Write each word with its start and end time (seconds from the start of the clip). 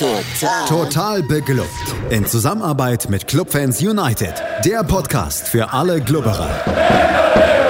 Total. 0.00 0.66
Total 0.66 1.22
beglückt. 1.22 1.68
In 2.08 2.24
Zusammenarbeit 2.24 3.10
mit 3.10 3.26
Clubfans 3.26 3.82
United. 3.82 4.32
Der 4.64 4.82
Podcast 4.82 5.46
für 5.46 5.74
alle 5.74 6.00
Glubberer. 6.00 6.48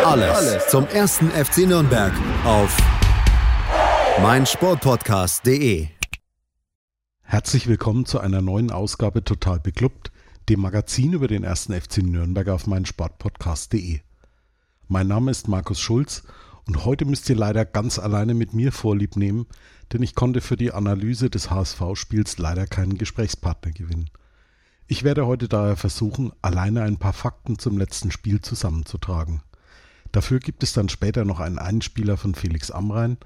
Alles, 0.06 0.36
Alles 0.36 0.68
zum 0.68 0.86
ersten 0.86 1.28
FC 1.32 1.66
Nürnberg 1.66 2.12
auf 2.44 2.76
meinsportpodcast.de. 4.22 5.88
Herzlich 7.22 7.66
willkommen 7.66 8.06
zu 8.06 8.20
einer 8.20 8.40
neuen 8.40 8.70
Ausgabe 8.70 9.24
Total 9.24 9.58
beglückt, 9.58 10.12
dem 10.48 10.60
Magazin 10.60 11.14
über 11.14 11.26
den 11.26 11.42
ersten 11.42 11.72
FC 11.72 11.98
Nürnberg 11.98 12.48
auf 12.50 12.68
meinsportpodcast.de. 12.68 14.02
Mein 14.86 15.08
Name 15.08 15.32
ist 15.32 15.48
Markus 15.48 15.80
Schulz 15.80 16.22
und 16.68 16.84
heute 16.84 17.06
müsst 17.06 17.28
ihr 17.28 17.34
leider 17.34 17.64
ganz 17.64 17.98
alleine 17.98 18.34
mit 18.34 18.54
mir 18.54 18.70
Vorlieb 18.70 19.16
nehmen, 19.16 19.46
denn 19.92 20.02
ich 20.02 20.14
konnte 20.14 20.40
für 20.40 20.56
die 20.56 20.72
Analyse 20.72 21.30
des 21.30 21.50
HSV-Spiels 21.50 22.38
leider 22.38 22.66
keinen 22.66 22.98
Gesprächspartner 22.98 23.72
gewinnen. 23.72 24.10
Ich 24.86 25.04
werde 25.04 25.26
heute 25.26 25.48
daher 25.48 25.76
versuchen, 25.76 26.32
alleine 26.42 26.82
ein 26.82 26.98
paar 26.98 27.12
Fakten 27.12 27.58
zum 27.58 27.78
letzten 27.78 28.10
Spiel 28.10 28.40
zusammenzutragen. 28.40 29.42
Dafür 30.12 30.40
gibt 30.40 30.62
es 30.62 30.72
dann 30.72 30.88
später 30.88 31.24
noch 31.24 31.38
einen 31.38 31.58
Einspieler 31.58 32.16
von 32.16 32.34
Felix 32.34 32.70
Amrain, 32.70 33.16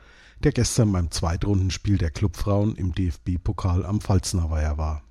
der 0.40 0.52
gestern 0.52 0.92
beim 0.92 1.10
Zweitrundenspiel 1.10 1.96
der 1.96 2.10
Clubfrauen 2.10 2.76
im 2.76 2.94
DFB-Pokal 2.94 3.86
am 3.86 4.00
Pfalznerweiher 4.00 4.76
war. 4.76 5.02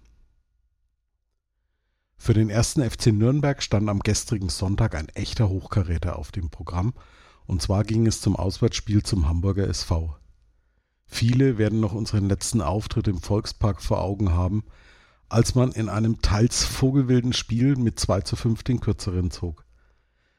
Für 2.18 2.34
den 2.34 2.50
ersten 2.50 2.88
FC 2.88 3.08
Nürnberg 3.08 3.62
stand 3.62 3.90
am 3.90 4.00
gestrigen 4.00 4.50
Sonntag 4.50 4.96
ein 4.96 5.10
echter 5.10 5.50
Hochkaräter 5.50 6.18
auf 6.18 6.32
dem 6.32 6.50
Programm, 6.50 6.94
und 7.48 7.62
zwar 7.62 7.84
ging 7.84 8.08
es 8.08 8.22
zum 8.22 8.36
Auswärtsspiel 8.36 9.04
zum 9.04 9.28
Hamburger 9.28 9.68
SV. 9.68 10.16
Viele 11.06 11.58
werden 11.58 11.80
noch 11.80 11.94
unseren 11.94 12.28
letzten 12.28 12.62
Auftritt 12.62 13.08
im 13.08 13.20
Volkspark 13.20 13.82
vor 13.82 14.02
Augen 14.02 14.32
haben, 14.34 14.64
als 15.30 15.56
man 15.56 15.72
in 15.72 15.90
einem 15.90 16.22
teils 16.22 16.64
vogelwilden 16.64 17.34
Spiel 17.34 17.76
mit 17.76 18.00
2 18.00 18.22
zu 18.22 18.36
5 18.36 18.64
den 18.64 18.80
Kürzeren 18.80 19.32
zog. 19.32 19.66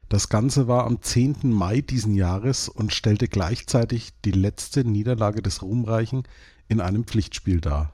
Das 0.08 0.28
Ganze 0.28 0.68
war 0.68 0.84
am 0.84 1.02
10. 1.02 1.52
Mai 1.52 1.80
diesen 1.80 2.14
Jahres 2.14 2.68
und 2.68 2.92
stellte 2.92 3.26
gleichzeitig 3.26 4.12
die 4.24 4.30
letzte 4.30 4.84
Niederlage 4.84 5.42
des 5.42 5.62
Ruhmreichen 5.62 6.24
in 6.68 6.80
einem 6.80 7.04
Pflichtspiel 7.04 7.60
dar. 7.60 7.92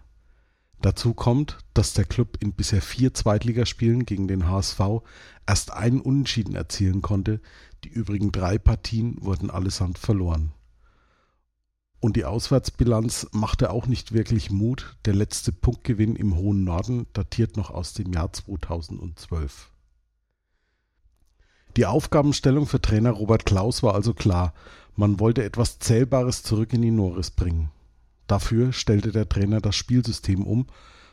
Dazu 0.82 1.12
kommt, 1.12 1.58
dass 1.74 1.92
der 1.92 2.05
Club 2.05 2.38
in 2.40 2.52
bisher 2.52 2.80
vier 2.80 3.12
Zweitligaspielen 3.12 4.06
gegen 4.06 4.28
den 4.28 4.48
HSV 4.48 4.80
erst 5.46 5.72
einen 5.72 6.00
Unentschieden 6.00 6.55
erzielen 6.55 7.02
konnte, 7.02 7.40
die 7.84 7.90
übrigen 7.90 8.32
drei 8.32 8.58
Partien 8.58 9.16
wurden 9.20 9.50
allesamt 9.50 9.98
verloren. 9.98 10.52
Und 12.00 12.16
die 12.16 12.24
Auswärtsbilanz 12.24 13.28
machte 13.32 13.70
auch 13.70 13.86
nicht 13.86 14.12
wirklich 14.12 14.50
Mut. 14.50 14.96
Der 15.04 15.14
letzte 15.14 15.52
Punktgewinn 15.52 16.16
im 16.16 16.34
hohen 16.34 16.64
Norden 16.64 17.06
datiert 17.12 17.58
noch 17.58 17.70
aus 17.70 17.92
dem 17.92 18.12
Jahr 18.12 18.32
2012. 18.32 19.70
Die 21.76 21.86
Aufgabenstellung 21.86 22.66
für 22.66 22.80
Trainer 22.80 23.10
Robert 23.10 23.44
Klaus 23.44 23.82
war 23.82 23.94
also 23.94 24.14
klar. 24.14 24.54
Man 24.96 25.20
wollte 25.20 25.44
etwas 25.44 25.78
Zählbares 25.78 26.42
zurück 26.42 26.72
in 26.72 26.82
die 26.82 26.90
Norris 26.90 27.30
bringen. 27.30 27.70
Dafür 28.26 28.72
stellte 28.72 29.12
der 29.12 29.28
Trainer 29.28 29.60
das 29.60 29.76
Spielsystem 29.76 30.44
um. 30.44 30.66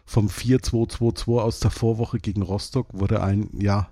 Vom 0.05 0.27
4-2-2-2 0.27 1.41
aus 1.41 1.59
der 1.59 1.69
Vorwoche 1.69 2.19
gegen 2.19 2.41
Rostock 2.41 2.87
wurde 2.93 3.21
ein, 3.21 3.49
ja, 3.59 3.89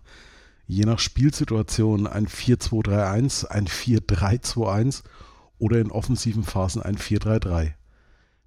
je 0.66 0.86
nach 0.86 1.00
Spielsituation 1.00 2.08
ein 2.08 2.28
4-2-3-1, 2.28 3.48
ein 3.48 3.68
4-3-2-1 3.68 5.04
oder 5.60 5.80
in 5.80 5.92
offensiven 5.92 6.44
Phasen 6.44 6.82
ein 6.82 6.98
4-3-3. 6.98 7.74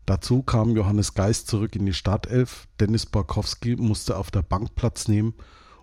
Dazu 0.07 0.43
kam 0.43 0.75
Johannes 0.75 1.15
Geist 1.15 1.49
zurück 1.49 1.77
in 1.77 1.85
die 1.85 1.93
Startelf, 1.93 2.67
Dennis 2.81 3.07
Borkowski 3.07 3.77
musste 3.77 4.17
auf 4.17 4.31
der 4.31 4.43
Bank 4.43 4.75
Platz 4.75 5.07
nehmen 5.07 5.35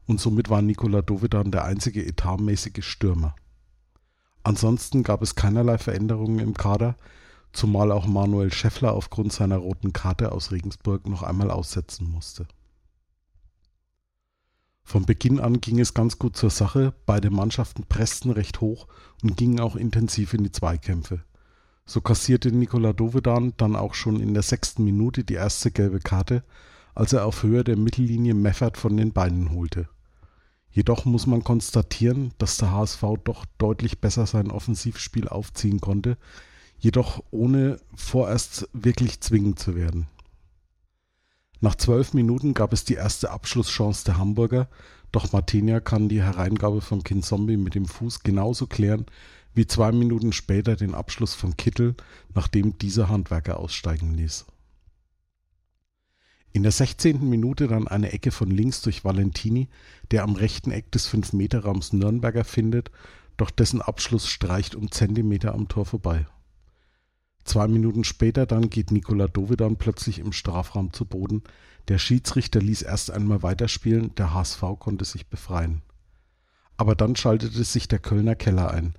und 0.07 0.19
somit 0.19 0.49
war 0.49 0.61
Nikola 0.61 1.01
Dovedan 1.01 1.51
der 1.51 1.65
einzige 1.65 2.05
etatmäßige 2.05 2.83
Stürmer. 2.83 3.35
Ansonsten 4.43 5.03
gab 5.03 5.21
es 5.21 5.35
keinerlei 5.35 5.77
Veränderungen 5.77 6.39
im 6.39 6.53
Kader, 6.53 6.95
zumal 7.51 7.91
auch 7.91 8.05
Manuel 8.05 8.51
Scheffler 8.53 8.93
aufgrund 8.93 9.33
seiner 9.33 9.57
roten 9.57 9.93
Karte 9.93 10.31
aus 10.31 10.51
Regensburg 10.51 11.07
noch 11.07 11.23
einmal 11.23 11.51
aussetzen 11.51 12.09
musste. 12.09 12.47
Von 14.87 15.05
Beginn 15.05 15.39
an 15.39 15.61
ging 15.61 15.79
es 15.79 15.95
ganz 15.95 16.19
gut 16.19 16.37
zur 16.37 16.51
Sache, 16.51 16.93
beide 17.07 17.31
Mannschaften 17.31 17.83
pressten 17.89 18.29
recht 18.29 18.61
hoch 18.61 18.87
und 19.23 19.35
gingen 19.35 19.59
auch 19.59 19.75
intensiv 19.75 20.35
in 20.35 20.43
die 20.43 20.51
Zweikämpfe. 20.51 21.23
So 21.87 22.01
kassierte 22.01 22.51
Nikola 22.51 22.93
Dovedan 22.93 23.53
dann 23.57 23.75
auch 23.75 23.95
schon 23.95 24.19
in 24.19 24.35
der 24.35 24.43
sechsten 24.43 24.83
Minute 24.83 25.23
die 25.23 25.33
erste 25.33 25.71
gelbe 25.71 25.99
Karte, 25.99 26.43
als 26.93 27.13
er 27.13 27.25
auf 27.25 27.41
Höhe 27.41 27.63
der 27.63 27.77
Mittellinie 27.77 28.35
Meffert 28.35 28.77
von 28.77 28.95
den 28.95 29.11
Beinen 29.11 29.51
holte. 29.51 29.89
Jedoch 30.69 31.05
muss 31.05 31.25
man 31.25 31.43
konstatieren, 31.43 32.33
dass 32.37 32.57
der 32.57 32.71
HSV 32.71 33.03
doch 33.23 33.45
deutlich 33.57 33.99
besser 33.99 34.27
sein 34.27 34.51
Offensivspiel 34.51 35.27
aufziehen 35.27 35.81
konnte, 35.81 36.17
jedoch 36.77 37.23
ohne 37.31 37.77
vorerst 37.95 38.69
wirklich 38.71 39.19
zwingend 39.19 39.57
zu 39.57 39.75
werden. 39.75 40.07
Nach 41.61 41.75
zwölf 41.75 42.13
Minuten 42.13 42.53
gab 42.53 42.73
es 42.73 42.83
die 42.83 42.95
erste 42.95 43.31
Abschlusschance 43.31 44.05
der 44.05 44.17
Hamburger, 44.17 44.67
doch 45.11 45.31
Martinia 45.31 45.79
kann 45.79 46.09
die 46.09 46.21
Hereingabe 46.21 46.81
von 46.81 47.03
Kinzombie 47.03 47.57
mit 47.57 47.75
dem 47.75 47.85
Fuß 47.85 48.21
genauso 48.21 48.67
klären 48.67 49.05
wie 49.55 49.65
zwei 49.65 49.91
Minuten 49.91 50.33
später 50.33 50.75
den 50.75 50.93
Abschluss 50.93 51.33
von 51.33 51.55
Kittel, 51.55 51.95
nachdem 52.33 52.77
dieser 52.77 53.09
Handwerker 53.09 53.57
aussteigen 53.57 54.13
ließ. 54.13 54.45
In 56.51 56.63
der 56.63 56.71
16. 56.71 57.27
Minute 57.27 57.67
dann 57.67 57.87
eine 57.87 58.11
Ecke 58.11 58.31
von 58.31 58.51
links 58.51 58.81
durch 58.81 59.03
Valentini, 59.03 59.69
der 60.11 60.23
am 60.23 60.35
rechten 60.35 60.71
Eck 60.71 60.91
des 60.91 61.09
5-Meter-Raums 61.09 61.93
Nürnberger 61.93 62.43
findet, 62.43 62.91
doch 63.37 63.49
dessen 63.49 63.81
Abschluss 63.81 64.27
streicht 64.27 64.75
um 64.75 64.91
Zentimeter 64.91 65.53
am 65.53 65.67
Tor 65.67 65.85
vorbei. 65.85 66.25
Zwei 67.45 67.67
Minuten 67.67 68.03
später 68.03 68.47
dann 68.47 68.71
geht 68.71 68.91
Nikola 68.91 69.27
Dovedan 69.27 69.77
plötzlich 69.77 70.19
im 70.19 70.33
Strafraum 70.33 70.91
zu 70.91 71.05
Boden. 71.05 71.43
Der 71.87 71.99
Schiedsrichter 71.99 72.59
ließ 72.59 72.81
erst 72.81 73.11
einmal 73.11 73.43
weiterspielen, 73.43 74.13
der 74.15 74.33
HSV 74.33 74.61
konnte 74.79 75.05
sich 75.05 75.27
befreien. 75.27 75.83
Aber 76.75 76.95
dann 76.95 77.15
schaltete 77.15 77.63
sich 77.63 77.87
der 77.87 77.99
Kölner 77.99 78.35
Keller 78.35 78.71
ein. 78.71 78.95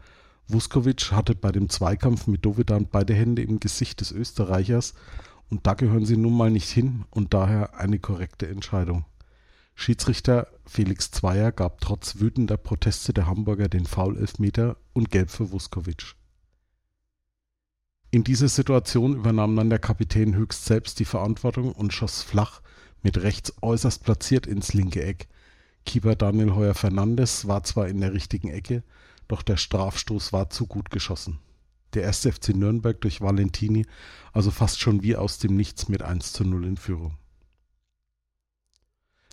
Vuskovic 0.46 1.10
hatte 1.10 1.34
bei 1.34 1.50
dem 1.50 1.68
Zweikampf 1.68 2.28
mit 2.28 2.44
Dovedan 2.44 2.86
beide 2.90 3.14
Hände 3.14 3.42
im 3.42 3.58
Gesicht 3.58 4.00
des 4.00 4.12
Österreichers 4.12 4.94
und 5.50 5.66
da 5.66 5.74
gehören 5.74 6.06
sie 6.06 6.16
nun 6.16 6.36
mal 6.36 6.50
nicht 6.50 6.70
hin 6.70 7.04
und 7.10 7.34
daher 7.34 7.78
eine 7.78 7.98
korrekte 7.98 8.46
Entscheidung. 8.46 9.04
Schiedsrichter 9.74 10.46
Felix 10.64 11.10
Zweier 11.10 11.50
gab 11.50 11.80
trotz 11.80 12.20
wütender 12.20 12.56
Proteste 12.56 13.12
der 13.12 13.26
Hamburger 13.26 13.68
den 13.68 13.86
Foul-Elfmeter 13.86 14.76
und 14.92 15.10
Gelb 15.10 15.30
für 15.30 15.50
Vuskovic. 15.50 16.14
In 18.16 18.24
dieser 18.24 18.48
Situation 18.48 19.14
übernahm 19.14 19.54
dann 19.56 19.68
der 19.68 19.78
Kapitän 19.78 20.34
höchst 20.34 20.64
selbst 20.64 20.98
die 21.00 21.04
Verantwortung 21.04 21.72
und 21.72 21.92
schoss 21.92 22.22
flach 22.22 22.62
mit 23.02 23.18
rechts 23.18 23.52
äußerst 23.60 24.04
platziert 24.04 24.46
ins 24.46 24.72
linke 24.72 25.02
Eck. 25.02 25.28
Keeper 25.84 26.16
Daniel 26.16 26.54
Heuer 26.54 26.72
Fernandes 26.72 27.46
war 27.46 27.62
zwar 27.62 27.88
in 27.88 28.00
der 28.00 28.14
richtigen 28.14 28.48
Ecke, 28.48 28.82
doch 29.28 29.42
der 29.42 29.58
Strafstoß 29.58 30.32
war 30.32 30.48
zu 30.48 30.66
gut 30.66 30.90
geschossen. 30.90 31.40
Der 31.92 32.04
erste 32.04 32.32
FC 32.32 32.56
Nürnberg 32.56 32.98
durch 33.02 33.20
Valentini, 33.20 33.84
also 34.32 34.50
fast 34.50 34.80
schon 34.80 35.02
wie 35.02 35.14
aus 35.14 35.36
dem 35.38 35.54
Nichts 35.54 35.90
mit 35.90 36.00
1 36.00 36.32
zu 36.32 36.44
0 36.44 36.64
in 36.64 36.78
Führung. 36.78 37.18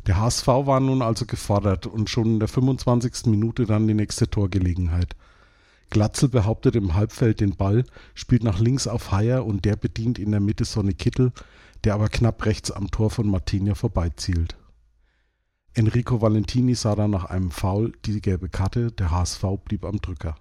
Der 0.07 0.19
HSV 0.19 0.45
war 0.45 0.81
nun 0.81 1.01
also 1.01 1.25
gefordert 1.25 1.87
und 1.87 2.09
schon 2.09 2.33
in 2.33 2.39
der 2.39 2.49
25. 2.49 3.27
Minute 3.27 3.65
dann 3.65 3.87
die 3.87 3.93
nächste 3.93 4.29
Torgelegenheit. 4.29 5.15
Glatzel 5.93 6.27
behauptet 6.27 6.75
im 6.75 6.95
Halbfeld 6.95 7.39
den 7.39 7.55
Ball, 7.55 7.85
spielt 8.15 8.43
nach 8.43 8.59
links 8.59 8.87
auf 8.87 9.11
Haier 9.11 9.45
und 9.45 9.63
der 9.63 9.75
bedient 9.75 10.17
in 10.17 10.31
der 10.31 10.39
Mitte 10.39 10.65
Sonny 10.65 10.95
Kittel, 10.95 11.31
der 11.83 11.93
aber 11.93 12.09
knapp 12.09 12.43
rechts 12.47 12.71
am 12.71 12.89
Tor 12.89 13.11
von 13.11 13.29
Martinia 13.29 13.75
vorbeizielt. 13.75 14.57
Enrico 15.75 16.19
Valentini 16.19 16.73
sah 16.73 16.95
dann 16.95 17.11
nach 17.11 17.25
einem 17.25 17.51
Foul 17.51 17.93
die 18.05 18.21
gelbe 18.21 18.49
Karte, 18.49 18.91
der 18.91 19.11
HSV 19.11 19.43
blieb 19.65 19.85
am 19.85 20.01
Drücker. 20.01 20.35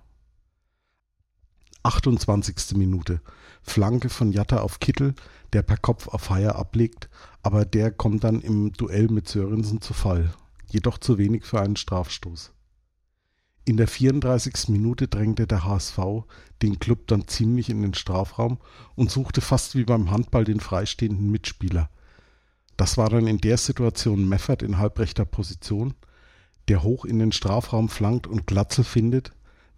28. 1.82 2.74
Minute. 2.78 3.20
Flanke 3.60 4.08
von 4.08 4.32
Jatta 4.32 4.62
auf 4.62 4.80
Kittel, 4.80 5.14
der 5.52 5.60
per 5.60 5.76
Kopf 5.76 6.08
auf 6.08 6.30
Haier 6.30 6.56
ablegt, 6.56 7.10
aber 7.42 7.66
der 7.66 7.90
kommt 7.90 8.24
dann 8.24 8.40
im 8.40 8.72
Duell 8.72 9.08
mit 9.08 9.28
Sörensen 9.28 9.82
zu 9.82 9.92
Fall. 9.92 10.32
Jedoch 10.70 10.96
zu 10.96 11.18
wenig 11.18 11.44
für 11.44 11.60
einen 11.60 11.76
Strafstoß. 11.76 12.52
In 13.64 13.76
der 13.76 13.86
34. 13.86 14.70
Minute 14.70 15.06
drängte 15.06 15.46
der 15.46 15.64
HSV 15.64 15.98
den 16.62 16.80
Klub 16.80 17.06
dann 17.06 17.28
ziemlich 17.28 17.70
in 17.70 17.80
den 17.82 17.94
Strafraum 17.94 18.58
und 18.96 19.10
suchte 19.10 19.40
fast 19.40 19.76
wie 19.76 19.84
beim 19.84 20.10
Handball 20.10 20.42
den 20.42 20.58
freistehenden 20.58 21.30
Mitspieler. 21.30 21.88
Das 22.76 22.98
war 22.98 23.08
dann 23.08 23.28
in 23.28 23.38
der 23.38 23.58
Situation 23.58 24.28
Meffert 24.28 24.64
in 24.64 24.78
halbrechter 24.78 25.24
Position, 25.24 25.94
der 26.66 26.82
hoch 26.82 27.04
in 27.04 27.20
den 27.20 27.30
Strafraum 27.30 27.88
flankt 27.88 28.26
und 28.26 28.48
Glatzel 28.48 28.82
findet, 28.82 29.32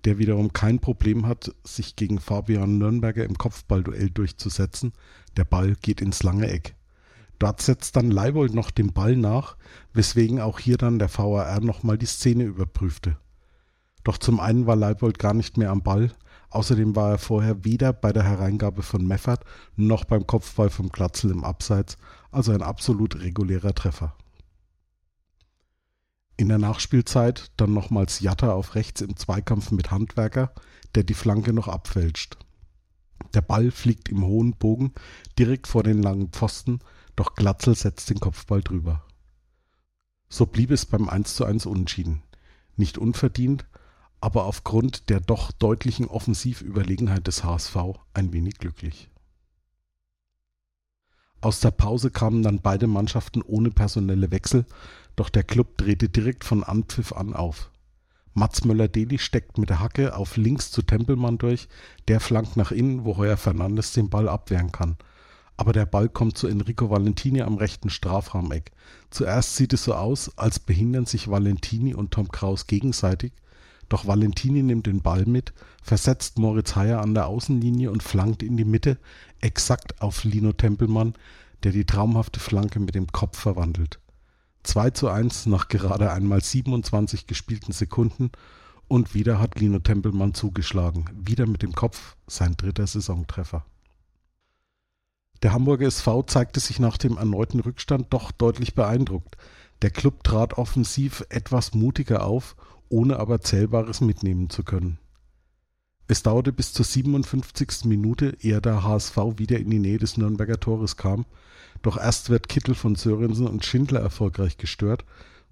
der 0.07 0.17
wiederum 0.17 0.55
kein 0.55 0.79
Problem 0.79 1.27
hat, 1.27 1.55
sich 1.63 1.95
gegen 1.95 2.21
Fabian 2.21 2.79
Nürnberger 2.79 3.25
im 3.25 3.37
Kopfballduell 3.37 4.09
durchzusetzen. 4.09 4.93
Der 5.37 5.45
Ball 5.45 5.77
geht 5.83 6.01
ins 6.01 6.23
lange 6.23 6.49
Eck. 6.49 6.75
Dort 7.39 7.61
setzt 7.61 7.97
dann 7.97 8.11
Leibold 8.11 8.55
noch 8.55 8.71
den 8.71 8.95
Ball 8.95 9.17
nach, 9.17 9.57
weswegen 9.93 10.41
auch 10.41 10.59
hier 10.59 10.79
dann 10.79 10.99
der 10.99 11.11
VAR 11.15 11.61
nochmal 11.61 11.99
die 11.99 12.07
Szene 12.07 12.45
überprüfte. 12.45 13.19
Doch 14.05 14.19
zum 14.19 14.39
einen 14.39 14.67
war 14.67 14.77
Leibold 14.77 15.19
gar 15.19 15.35
nicht 15.35 15.57
mehr 15.57 15.71
am 15.71 15.83
Ball, 15.83 16.13
außerdem 16.51 16.95
war 16.95 17.13
er 17.13 17.19
vorher 17.19 17.65
weder 17.65 17.93
bei 17.93 18.13
der 18.13 18.23
Hereingabe 18.23 18.83
von 18.83 19.07
Meffert 19.07 19.45
noch 19.77 20.05
beim 20.05 20.27
Kopfball 20.27 20.71
vom 20.71 20.91
Glatzel 20.91 21.31
im 21.31 21.43
Abseits, 21.43 21.97
also 22.31 22.53
ein 22.53 22.63
absolut 22.63 23.21
regulärer 23.21 23.75
Treffer. 23.75 24.15
In 26.37 26.49
der 26.49 26.59
Nachspielzeit 26.59 27.53
dann 27.57 27.73
nochmals 27.73 28.21
Jatta 28.21 28.53
auf 28.53 28.75
rechts 28.75 29.01
im 29.01 29.17
Zweikampf 29.17 29.71
mit 29.71 29.91
Handwerker, 29.91 30.53
der 30.95 31.05
die 31.05 31.15
Flanke 31.15 31.53
noch 31.53 31.69
abfälscht. 31.69 32.37
Der 33.33 33.41
Ball 33.41 33.71
fliegt 33.71 34.09
im 34.09 34.25
hohen 34.25 34.53
Bogen 34.53 34.93
direkt 35.39 35.67
vor 35.67 35.83
den 35.83 36.03
langen 36.03 36.29
Pfosten, 36.29 36.81
doch 37.17 37.35
Glatzel 37.37 37.75
setzt 37.75 38.11
den 38.11 38.21
Kopfball 38.21 38.63
drüber. 38.63 39.05
So 40.29 40.47
blieb 40.47 40.73
es 40.73 40.85
beim 40.85 41.09
1 41.09 41.37
zu 41.37 41.45
1 41.45 41.67
Unentschieden. 41.67 42.23
Nicht 42.77 42.99
unverdient, 42.99 43.67
aber 44.25 44.47
aufgrund 44.47 45.11
der 45.11 45.21
doch 45.21 45.53
deutlichen 45.53 46.07
Offensivüberlegenheit 46.07 47.27
des 47.27 47.45
HSV 47.45 47.77
ein 48.15 48.33
wenig 48.33 48.57
glücklich. 48.57 49.11
Aus 51.43 51.61
der 51.61 51.73
Pause 51.73 52.11
kamen 52.11 52.43
dann 52.43 52.63
beide 52.63 52.87
Mannschaften 52.87 53.43
ohne 53.43 53.71
personelle 53.71 54.31
Wechsel, 54.31 54.65
doch 55.15 55.29
der 55.29 55.43
Club 55.43 55.77
drehte 55.77 56.09
direkt 56.09 56.45
von 56.45 56.65
Anpfiff 56.65 57.13
an 57.13 57.35
auf. 57.35 57.71
Mats 58.33 58.65
Möller-Deli 58.65 59.19
steckt 59.19 59.59
mit 59.59 59.69
der 59.69 59.81
Hacke 59.81 60.17
auf 60.17 60.39
links 60.39 60.71
zu 60.71 60.81
Tempelmann 60.81 61.37
durch, 61.37 61.69
der 62.09 62.19
flankt 62.19 62.57
nach 62.57 62.73
innen, 62.73 63.05
wo 63.05 63.19
Heuer 63.19 63.37
Fernandes 63.37 63.93
den 63.93 64.09
Ball 64.09 64.31
abwehren 64.31 64.73
kann. 64.73 64.97
Aber 65.59 65.75
der 65.75 65.85
Ball 65.85 66.09
kommt 66.09 66.39
zu 66.39 66.47
Enrico 66.47 66.89
Valentini 66.89 67.43
am 67.43 67.59
rechten 67.59 67.91
Strafraumeck. 67.91 68.73
Zuerst 69.11 69.57
sieht 69.57 69.75
es 69.75 69.85
so 69.85 69.93
aus, 69.93 70.39
als 70.39 70.61
behindern 70.61 71.05
sich 71.05 71.29
Valentini 71.29 71.93
und 71.93 72.13
Tom 72.13 72.31
Kraus 72.31 72.67
gegenseitig, 72.67 73.35
doch 73.89 74.07
Valentini 74.07 74.63
nimmt 74.63 74.87
den 74.87 75.03
Ball 75.03 75.25
mit, 75.27 75.53
versetzt 75.83 76.39
Moritz 76.39 76.77
Heyer 76.77 77.01
an 77.01 77.15
der 77.15 77.27
Außenlinie 77.27 77.91
und 77.91 78.03
flankt 78.03 78.43
in 78.43 78.57
die 78.57 78.65
Mitte, 78.65 78.99
exakt 79.41 80.01
auf 80.01 80.25
Lino 80.25 80.53
Tempelmann, 80.53 81.15
der 81.63 81.73
die 81.73 81.85
traumhafte 81.85 82.41
Flanke 82.41 82.81
mit 82.81 82.95
dem 82.95 83.09
Kopf 83.09 83.39
verwandelt. 83.39 84.01
2 84.65 84.91
zu 84.91 85.09
1 85.09 85.47
nach 85.47 85.69
gerade 85.69 86.11
einmal 86.13 86.43
27 86.43 87.27
gespielten 87.27 87.73
Sekunden 87.73 88.31
und 88.89 89.15
wieder 89.15 89.39
hat 89.39 89.61
Lino 89.61 89.79
Tempelmann 89.79 90.35
zugeschlagen, 90.35 91.07
wieder 91.15 91.47
mit 91.47 91.63
dem 91.63 91.73
Kopf 91.73 92.17
sein 92.27 92.57
dritter 92.57 92.87
Saisontreffer. 92.87 93.65
Der 95.43 95.53
Hamburger 95.53 95.87
SV 95.87 96.23
zeigte 96.23 96.61
sich 96.61 96.79
nach 96.79 96.97
dem 96.97 97.19
erneuten 97.19 97.61
Rückstand 97.61 98.07
doch 98.11 98.31
deutlich 98.31 98.75
beeindruckt. 98.75 99.37
Der 99.83 99.91
Club 99.91 100.25
trat 100.25 100.55
offensiv 100.55 101.25
etwas 101.29 101.75
mutiger 101.75 102.25
auf, 102.25 102.57
ohne 102.95 103.19
aber 103.19 103.41
Zählbares 103.41 104.01
mitnehmen 104.01 104.51
zu 104.51 104.63
können. 104.63 104.99
Es 106.07 106.23
dauerte 106.23 106.53
bis 106.53 106.73
zur 106.73 106.85
57. 106.85 107.87
Minute, 107.87 108.37
ehe 108.41 108.61
der 108.61 108.85
HSV 108.85 109.17
wieder 109.37 109.59
in 109.59 109.69
die 109.71 109.81
Nähe 109.81 109.99
des 109.99 110.17
Nürnberger 110.17 110.61
Tores 110.61 110.97
kam, 110.97 111.27
doch 111.83 111.97
erst 111.97 112.31
wird 112.31 112.49
Kittel 112.49 112.77
von 112.77 112.95
Sörensen 112.95 113.49
und 113.49 113.65
Schindler 113.65 113.99
erfolgreich 113.99 114.59
gestört. 114.59 115.05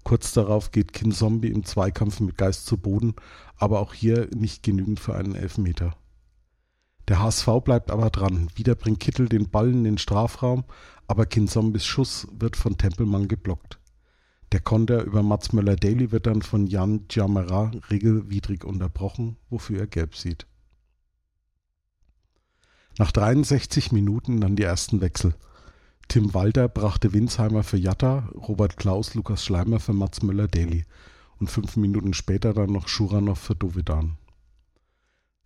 Kurz 0.05 0.31
darauf 0.31 0.71
geht 0.71 0.93
Kinzombie 0.93 1.49
im 1.49 1.65
Zweikampf 1.65 2.21
mit 2.21 2.37
Geist 2.37 2.65
zu 2.65 2.77
Boden, 2.77 3.13
aber 3.57 3.81
auch 3.81 3.93
hier 3.93 4.29
nicht 4.33 4.63
genügend 4.63 5.01
für 5.01 5.15
einen 5.15 5.35
Elfmeter. 5.35 5.97
Der 7.09 7.19
HSV 7.19 7.47
bleibt 7.65 7.91
aber 7.91 8.09
dran. 8.09 8.47
Wieder 8.55 8.75
bringt 8.75 9.01
Kittel 9.01 9.27
den 9.27 9.49
Ball 9.49 9.69
in 9.69 9.83
den 9.83 9.97
Strafraum, 9.97 10.63
aber 11.07 11.25
Kinzombis 11.25 11.85
Schuss 11.85 12.25
wird 12.31 12.55
von 12.55 12.77
Tempelmann 12.77 13.27
geblockt. 13.27 13.79
Der 14.53 14.61
Konter 14.61 15.03
über 15.03 15.23
Mats 15.23 15.51
Möller-Daly 15.51 16.11
wird 16.11 16.27
dann 16.27 16.43
von 16.43 16.67
Jan 16.67 17.07
Djamera 17.07 17.71
regelwidrig 17.89 18.63
unterbrochen, 18.63 19.35
wofür 19.49 19.79
er 19.79 19.87
gelb 19.87 20.15
sieht. 20.15 20.45
Nach 22.99 23.11
63 23.11 23.91
Minuten 23.91 24.41
dann 24.41 24.55
die 24.55 24.61
ersten 24.61 25.01
Wechsel. 25.01 25.33
Tim 26.07 26.35
Walter 26.35 26.69
brachte 26.69 27.13
Winsheimer 27.13 27.63
für 27.63 27.77
Jatta, 27.77 28.29
Robert 28.35 28.77
Klaus, 28.77 29.15
Lukas 29.15 29.43
Schleimer 29.43 29.79
für 29.79 29.93
Mats 29.93 30.21
Möller-Daly 30.21 30.85
und 31.39 31.49
fünf 31.49 31.75
Minuten 31.75 32.13
später 32.13 32.53
dann 32.53 32.71
noch 32.71 32.87
Schuranov 32.87 33.39
für 33.39 33.55
Dovedan. 33.55 34.17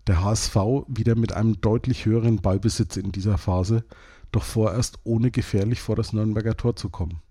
Der 0.06 0.21
HSV 0.21 0.57
wieder 0.89 1.15
mit 1.15 1.31
einem 1.31 1.62
deutlich 1.62 2.06
höheren 2.06 2.42
Ballbesitz 2.42 2.98
in 2.98 3.13
dieser 3.13 3.38
Phase, 3.38 3.86
doch 4.33 4.44
vorerst 4.44 5.00
ohne 5.06 5.31
gefährlich 5.31 5.80
vor 5.80 5.95
das 5.95 6.12
Nürnberger 6.12 6.57
Tor 6.57 6.75
zu 6.75 6.89
kommen 6.89 7.21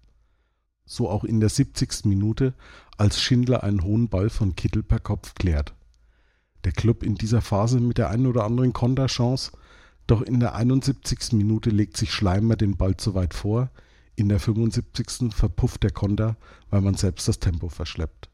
so 0.87 1.11
auch 1.11 1.25
in 1.25 1.41
der 1.41 1.49
70. 1.49 2.05
Minute, 2.07 2.55
als 2.97 3.21
Schindler 3.21 3.63
einen 3.65 3.83
hohen 3.83 4.09
Ball 4.09 4.31
von 4.31 4.57
Kittel 4.57 4.83
per 4.83 5.01
Kopf 5.01 5.35
klärt. 5.35 5.75
Der 6.65 6.73
Club 6.73 7.03
in 7.03 7.17
dieser 7.17 7.43
Phase 7.43 7.81
mit 7.81 7.99
der 7.99 8.09
einen 8.09 8.27
oder 8.27 8.45
anderen 8.45 8.73
Konterchance, 8.73 9.53
doch 10.07 10.23
in 10.23 10.41
der 10.41 10.55
71. 10.55 11.33
Minute 11.33 11.71
legt 11.71 11.97
sich 11.97 12.13
Schleimer 12.13 12.57
den 12.57 12.77
Ball 12.77 12.97
zu 12.97 13.15
weit 13.15 13.35
vor, 13.35 13.71
in 14.15 14.29
der 14.29 14.41
75. 14.41 15.35
verpufft 15.35 15.83
der 15.83 15.91
Konter, 15.91 16.37
weil 16.71 16.81
man 16.81 16.95
selbst 16.95 17.29
das 17.29 17.39
Tempo 17.39 17.69
verschleppt. 17.69 18.31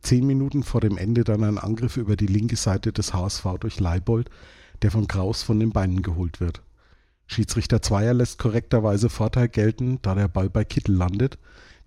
Zehn 0.00 0.26
Minuten 0.26 0.62
vor 0.62 0.80
dem 0.80 0.96
Ende 0.96 1.24
dann 1.24 1.44
ein 1.44 1.58
Angriff 1.58 1.96
über 1.96 2.16
die 2.16 2.28
linke 2.28 2.56
Seite 2.56 2.92
des 2.92 3.12
HSV 3.12 3.44
durch 3.60 3.80
Leibold, 3.80 4.30
der 4.82 4.90
von 4.90 5.08
Kraus 5.08 5.42
von 5.42 5.58
den 5.58 5.70
Beinen 5.70 6.02
geholt 6.02 6.40
wird. 6.40 6.62
Schiedsrichter 7.26 7.82
Zweier 7.82 8.14
lässt 8.14 8.38
korrekterweise 8.38 9.08
Vorteil 9.08 9.48
gelten, 9.48 9.98
da 10.02 10.14
der 10.14 10.28
Ball 10.28 10.48
bei 10.48 10.64
Kittel 10.64 10.94
landet. 10.94 11.38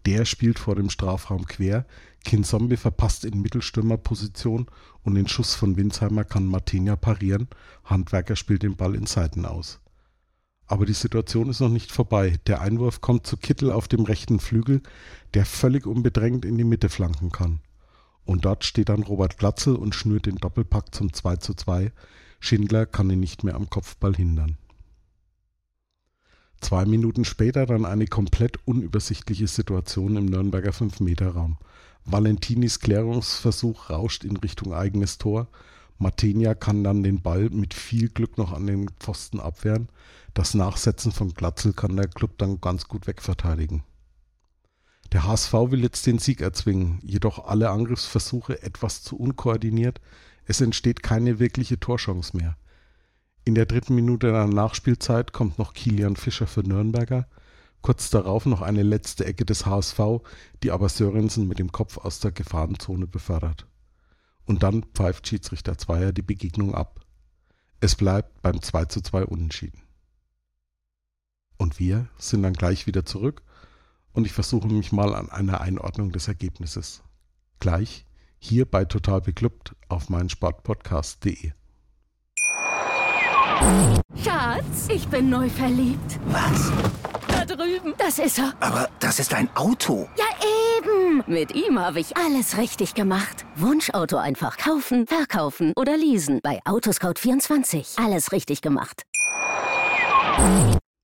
Der 0.05 0.25
spielt 0.25 0.59
vor 0.59 0.75
dem 0.75 0.89
Strafraum 0.89 1.45
quer. 1.45 1.85
Kinzombie 2.23 2.77
verpasst 2.77 3.25
in 3.25 3.41
Mittelstürmerposition 3.41 4.67
und 5.03 5.15
den 5.15 5.27
Schuss 5.27 5.55
von 5.55 5.77
Winsheimer 5.77 6.23
kann 6.23 6.45
Martinia 6.45 6.95
parieren. 6.95 7.47
Handwerker 7.85 8.35
spielt 8.35 8.63
den 8.63 8.75
Ball 8.75 8.95
in 8.95 9.05
Seiten 9.05 9.45
aus. 9.45 9.79
Aber 10.67 10.85
die 10.85 10.93
Situation 10.93 11.49
ist 11.49 11.61
noch 11.61 11.69
nicht 11.69 11.91
vorbei. 11.91 12.39
Der 12.45 12.61
Einwurf 12.61 13.01
kommt 13.01 13.25
zu 13.25 13.37
Kittel 13.37 13.71
auf 13.71 13.87
dem 13.87 14.03
rechten 14.03 14.39
Flügel, 14.39 14.83
der 15.33 15.45
völlig 15.45 15.87
unbedrängt 15.87 16.45
in 16.45 16.57
die 16.57 16.63
Mitte 16.63 16.89
flanken 16.89 17.31
kann. 17.31 17.59
Und 18.23 18.45
dort 18.45 18.63
steht 18.63 18.89
dann 18.89 19.01
Robert 19.01 19.39
Glatzel 19.39 19.75
und 19.75 19.95
schnürt 19.95 20.27
den 20.27 20.35
Doppelpack 20.35 20.93
zum 20.93 21.11
2 21.11 21.37
zu 21.37 21.55
2. 21.55 21.91
Schindler 22.39 22.85
kann 22.85 23.09
ihn 23.09 23.19
nicht 23.19 23.43
mehr 23.43 23.55
am 23.55 23.69
Kopfball 23.69 24.15
hindern. 24.15 24.57
Zwei 26.61 26.85
Minuten 26.85 27.25
später 27.25 27.65
dann 27.65 27.85
eine 27.85 28.07
komplett 28.07 28.59
unübersichtliche 28.65 29.47
Situation 29.47 30.17
im 30.17 30.25
Nürnberger 30.25 30.71
5-Meter-Raum. 30.71 31.57
Valentinis 32.05 32.79
Klärungsversuch 32.79 33.89
rauscht 33.89 34.23
in 34.23 34.37
Richtung 34.37 34.73
eigenes 34.73 35.17
Tor. 35.17 35.47
Matenia 35.97 36.55
kann 36.55 36.83
dann 36.83 37.03
den 37.03 37.21
Ball 37.21 37.49
mit 37.49 37.73
viel 37.73 38.09
Glück 38.09 38.37
noch 38.37 38.53
an 38.53 38.67
den 38.67 38.89
Pfosten 38.99 39.39
abwehren. 39.39 39.89
Das 40.33 40.53
Nachsetzen 40.53 41.11
von 41.11 41.33
Glatzel 41.33 41.73
kann 41.73 41.95
der 41.95 42.07
Club 42.07 42.37
dann 42.37 42.61
ganz 42.61 42.87
gut 42.87 43.07
wegverteidigen. 43.07 43.83
Der 45.11 45.25
HSV 45.25 45.53
will 45.53 45.81
jetzt 45.81 46.05
den 46.05 46.19
Sieg 46.19 46.41
erzwingen, 46.41 46.99
jedoch 47.03 47.45
alle 47.45 47.69
Angriffsversuche 47.71 48.61
etwas 48.61 49.01
zu 49.01 49.17
unkoordiniert. 49.17 49.99
Es 50.45 50.61
entsteht 50.61 51.03
keine 51.03 51.39
wirkliche 51.39 51.79
Torchance 51.79 52.37
mehr. 52.37 52.57
In 53.49 53.55
der 53.55 53.65
dritten 53.65 53.95
Minute 53.95 54.31
der 54.31 54.45
Nachspielzeit 54.45 55.33
kommt 55.33 55.57
noch 55.57 55.73
Kilian 55.73 56.15
Fischer 56.15 56.45
für 56.45 56.61
Nürnberger. 56.61 57.27
Kurz 57.81 58.11
darauf 58.11 58.45
noch 58.45 58.61
eine 58.61 58.83
letzte 58.83 59.25
Ecke 59.25 59.43
des 59.43 59.65
HSV, 59.65 59.99
die 60.61 60.69
aber 60.69 60.87
Sörensen 60.87 61.47
mit 61.47 61.57
dem 61.57 61.71
Kopf 61.71 61.97
aus 61.97 62.19
der 62.19 62.31
Gefahrenzone 62.31 63.07
befördert. 63.07 63.65
Und 64.45 64.61
dann 64.61 64.83
pfeift 64.93 65.27
Schiedsrichter 65.27 65.79
Zweier 65.79 66.11
die 66.11 66.21
Begegnung 66.21 66.75
ab. 66.75 66.99
Es 67.79 67.95
bleibt 67.95 68.39
beim 68.43 68.61
2 68.61 68.85
zu 68.85 69.01
2 69.01 69.25
Unentschieden. 69.25 69.81
Und 71.57 71.79
wir 71.79 72.07
sind 72.19 72.43
dann 72.43 72.53
gleich 72.53 72.85
wieder 72.85 73.03
zurück 73.03 73.41
und 74.13 74.27
ich 74.27 74.31
versuche 74.33 74.67
mich 74.67 74.91
mal 74.91 75.15
an 75.15 75.31
einer 75.31 75.59
Einordnung 75.59 76.11
des 76.11 76.27
Ergebnisses. 76.27 77.01
Gleich 77.59 78.05
hier 78.37 78.69
bei 78.69 78.85
Total 78.85 79.21
Beklubbt 79.21 79.75
auf 79.87 80.09
meinsportpodcast.de. 80.09 81.53
Schatz, 84.23 84.87
ich 84.89 85.07
bin 85.09 85.29
neu 85.29 85.49
verliebt. 85.49 86.19
Was? 86.27 86.71
Da 87.27 87.43
drüben. 87.45 87.93
Das 87.97 88.17
ist 88.17 88.39
er. 88.39 88.53
Aber 88.61 88.89
das 88.99 89.19
ist 89.19 89.33
ein 89.33 89.49
Auto. 89.55 90.07
Ja, 90.17 90.25
eben. 90.77 91.23
Mit 91.27 91.53
ihm 91.53 91.77
habe 91.77 91.99
ich 91.99 92.15
alles 92.15 92.57
richtig 92.57 92.93
gemacht. 92.93 93.45
Wunschauto 93.55 94.17
einfach 94.17 94.57
kaufen, 94.57 95.07
verkaufen 95.07 95.73
oder 95.75 95.97
leasen. 95.97 96.39
Bei 96.41 96.61
Autoscout24. 96.63 98.01
Alles 98.03 98.31
richtig 98.31 98.61
gemacht. 98.61 99.03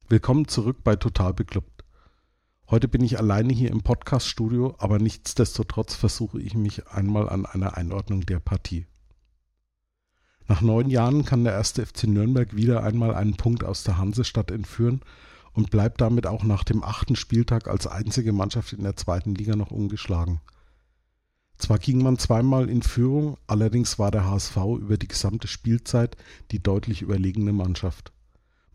Willkommen 0.08 0.48
zurück 0.48 0.78
bei 0.84 0.96
Total 0.96 1.34
Beklubbt. 1.34 1.84
Heute 2.70 2.88
bin 2.88 3.04
ich 3.04 3.20
alleine 3.20 3.52
hier 3.54 3.70
im 3.70 3.82
Podcast-Studio, 3.84 4.76
aber 4.80 4.98
nichtsdestotrotz 4.98 5.94
versuche 5.96 6.40
ich 6.40 6.56
mich 6.56 6.88
einmal 6.88 7.28
an 7.28 7.46
einer 7.46 7.76
Einordnung 7.76 8.22
der 8.22 8.40
Partie. 8.40 8.88
Nach 10.48 10.62
neun 10.62 10.90
Jahren 10.90 11.26
kann 11.26 11.44
der 11.44 11.54
erste 11.54 11.86
FC 11.86 12.04
Nürnberg 12.04 12.56
wieder 12.56 12.84
einmal 12.84 13.16
einen 13.16 13.36
Punkt 13.36 13.64
aus 13.64 13.84
der 13.84 13.98
Hansestadt 13.98 14.52
entführen, 14.52 15.02
und 15.56 15.72
bleibt 15.72 16.02
damit 16.02 16.28
auch 16.28 16.44
nach 16.44 16.64
dem 16.64 16.84
achten 16.84 17.16
Spieltag 17.16 17.68
als 17.68 17.88
einzige 17.88 18.34
Mannschaft 18.34 18.74
in 18.74 18.84
der 18.84 18.98
zweiten 18.98 19.34
Liga 19.34 19.56
noch 19.56 19.72
ungeschlagen. 19.72 20.42
Zwar 21.58 21.80
ging 21.80 22.04
man 22.04 22.18
zweimal 22.18 22.70
in 22.70 22.82
Führung, 22.82 23.38
allerdings 23.48 23.98
war 23.98 24.12
der 24.12 24.26
HSV 24.26 24.58
über 24.78 24.98
die 24.98 25.08
gesamte 25.08 25.48
Spielzeit 25.48 26.18
die 26.52 26.62
deutlich 26.62 27.02
überlegene 27.02 27.54
Mannschaft. 27.54 28.12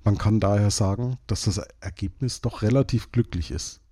Man 0.02 0.16
kann 0.16 0.40
daher 0.40 0.70
sagen, 0.70 1.18
dass 1.26 1.42
das 1.42 1.58
Ergebnis 1.80 2.40
doch 2.40 2.62
relativ 2.62 3.12
glücklich 3.12 3.50
ist. 3.50 3.82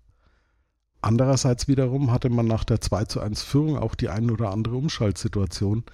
Andererseits 1.03 1.69
wiederum 1.69 2.11
hatte 2.11 2.31
man 2.31 2.47
nach 2.47 2.65
der 2.65 2.81
2 2.81 3.05
zu 3.05 3.21
1 3.21 3.43
Führung 3.43 3.77
auch 3.77 3.95
die 3.95 4.09
ein 4.09 4.31
oder 4.31 4.51
andere 4.51 4.77
Umschaltsituation, 4.77 5.85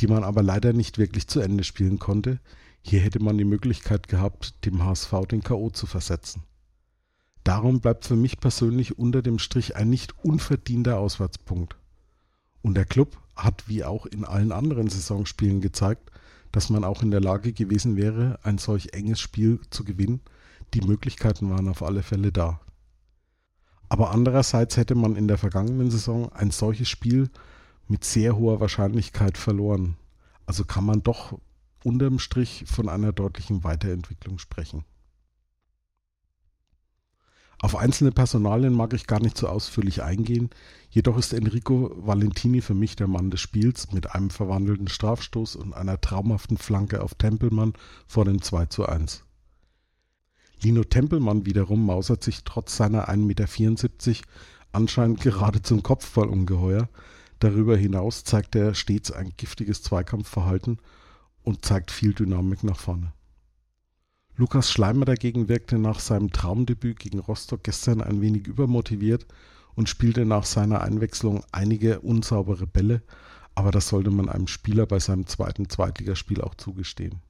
die 0.00 0.06
man 0.06 0.24
aber 0.24 0.42
leider 0.42 0.72
nicht 0.72 0.98
wirklich 0.98 1.28
zu 1.28 1.40
Ende 1.40 1.64
spielen 1.64 1.98
konnte. 1.98 2.40
Hier 2.82 3.00
hätte 3.00 3.22
man 3.22 3.36
die 3.36 3.44
Möglichkeit 3.44 4.08
gehabt, 4.08 4.64
dem 4.64 4.84
HSV 4.84 5.12
den 5.30 5.42
K.O. 5.42 5.70
zu 5.70 5.86
versetzen. 5.86 6.42
Darum 7.44 7.80
bleibt 7.80 8.06
für 8.06 8.16
mich 8.16 8.40
persönlich 8.40 8.98
unter 8.98 9.22
dem 9.22 9.38
Strich 9.38 9.76
ein 9.76 9.90
nicht 9.90 10.14
unverdienter 10.24 10.98
Auswärtspunkt. 10.98 11.76
Und 12.62 12.74
der 12.74 12.84
Club 12.84 13.16
hat 13.36 13.68
wie 13.68 13.84
auch 13.84 14.06
in 14.06 14.24
allen 14.24 14.52
anderen 14.52 14.88
Saisonspielen 14.88 15.60
gezeigt, 15.60 16.10
dass 16.52 16.68
man 16.68 16.84
auch 16.84 17.02
in 17.02 17.10
der 17.10 17.20
Lage 17.20 17.52
gewesen 17.52 17.96
wäre, 17.96 18.38
ein 18.42 18.58
solch 18.58 18.92
enges 18.92 19.20
Spiel 19.20 19.60
zu 19.70 19.84
gewinnen. 19.84 20.20
Die 20.74 20.82
Möglichkeiten 20.82 21.50
waren 21.50 21.68
auf 21.68 21.82
alle 21.82 22.02
Fälle 22.02 22.32
da. 22.32 22.60
Aber 23.88 24.10
andererseits 24.10 24.76
hätte 24.76 24.94
man 24.94 25.16
in 25.16 25.28
der 25.28 25.38
vergangenen 25.38 25.90
Saison 25.90 26.32
ein 26.32 26.50
solches 26.50 26.88
Spiel 26.88 27.30
mit 27.90 28.04
sehr 28.04 28.36
hoher 28.36 28.60
Wahrscheinlichkeit 28.60 29.36
verloren. 29.36 29.96
Also 30.46 30.64
kann 30.64 30.84
man 30.84 31.02
doch 31.02 31.38
unterm 31.84 32.18
Strich 32.18 32.64
von 32.66 32.88
einer 32.88 33.12
deutlichen 33.12 33.64
Weiterentwicklung 33.64 34.38
sprechen. 34.38 34.84
Auf 37.58 37.76
einzelne 37.76 38.10
Personalien 38.10 38.72
mag 38.72 38.94
ich 38.94 39.06
gar 39.06 39.20
nicht 39.20 39.36
so 39.36 39.46
ausführlich 39.46 40.02
eingehen, 40.02 40.48
jedoch 40.88 41.18
ist 41.18 41.34
Enrico 41.34 41.92
Valentini 41.94 42.62
für 42.62 42.74
mich 42.74 42.96
der 42.96 43.06
Mann 43.06 43.30
des 43.30 43.40
Spiels 43.40 43.92
mit 43.92 44.14
einem 44.14 44.30
verwandelten 44.30 44.88
Strafstoß 44.88 45.56
und 45.56 45.74
einer 45.74 46.00
traumhaften 46.00 46.56
Flanke 46.56 47.02
auf 47.02 47.14
Tempelmann 47.16 47.74
vor 48.06 48.24
dem 48.24 48.40
2 48.40 48.66
zu 48.66 48.86
1. 48.86 49.24
Lino 50.62 50.84
Tempelmann 50.84 51.44
wiederum 51.44 51.84
mausert 51.84 52.24
sich 52.24 52.44
trotz 52.44 52.76
seiner 52.76 53.10
1,74 53.10 54.08
Meter 54.08 54.28
anscheinend 54.72 55.20
gerade 55.20 55.60
zum 55.62 55.82
Kopfballungeheuer. 55.82 56.88
Darüber 57.40 57.76
hinaus 57.76 58.22
zeigt 58.22 58.54
er 58.54 58.74
stets 58.74 59.10
ein 59.10 59.32
giftiges 59.36 59.82
Zweikampfverhalten 59.82 60.78
und 61.42 61.64
zeigt 61.64 61.90
viel 61.90 62.12
Dynamik 62.12 62.62
nach 62.64 62.78
vorne. 62.78 63.12
Lukas 64.36 64.70
Schleimer 64.70 65.06
dagegen 65.06 65.48
wirkte 65.48 65.78
nach 65.78 66.00
seinem 66.00 66.32
Traumdebüt 66.32 66.98
gegen 66.98 67.18
Rostock 67.18 67.64
gestern 67.64 68.02
ein 68.02 68.20
wenig 68.20 68.46
übermotiviert 68.46 69.26
und 69.74 69.88
spielte 69.88 70.24
nach 70.26 70.44
seiner 70.44 70.82
Einwechslung 70.82 71.42
einige 71.50 72.00
unsaubere 72.00 72.66
Bälle, 72.66 73.02
aber 73.54 73.70
das 73.70 73.88
sollte 73.88 74.10
man 74.10 74.28
einem 74.28 74.46
Spieler 74.46 74.86
bei 74.86 74.98
seinem 74.98 75.26
zweiten 75.26 75.68
Zweitligaspiel 75.68 76.42
auch 76.42 76.54
zugestehen. 76.54 77.22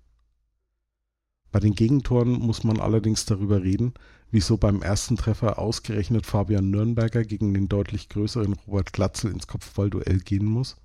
Bei 1.53 1.61
den 1.61 1.75
Gegentoren 1.75 2.33
muss 2.33 2.65
man 2.65 2.79
allerdings 2.79 3.27
darüber 3.27 3.63
reden, 3.63 3.95
wieso 4.31 4.57
beim 4.57 4.83
ersten 4.83 5.17
Treffer 5.17 5.59
ausgerechnet 5.59 6.27
Fabian 6.27 6.71
Nürnberger 6.71 7.25
gegen 7.25 7.53
den 7.55 7.69
deutlich 7.69 8.09
größeren 8.09 8.55
Robert 8.67 8.93
Glatzel 8.93 9.33
ins 9.33 9.47
Kopfballduell 9.47 10.21
gehen 10.21 10.47
muss 10.47 10.77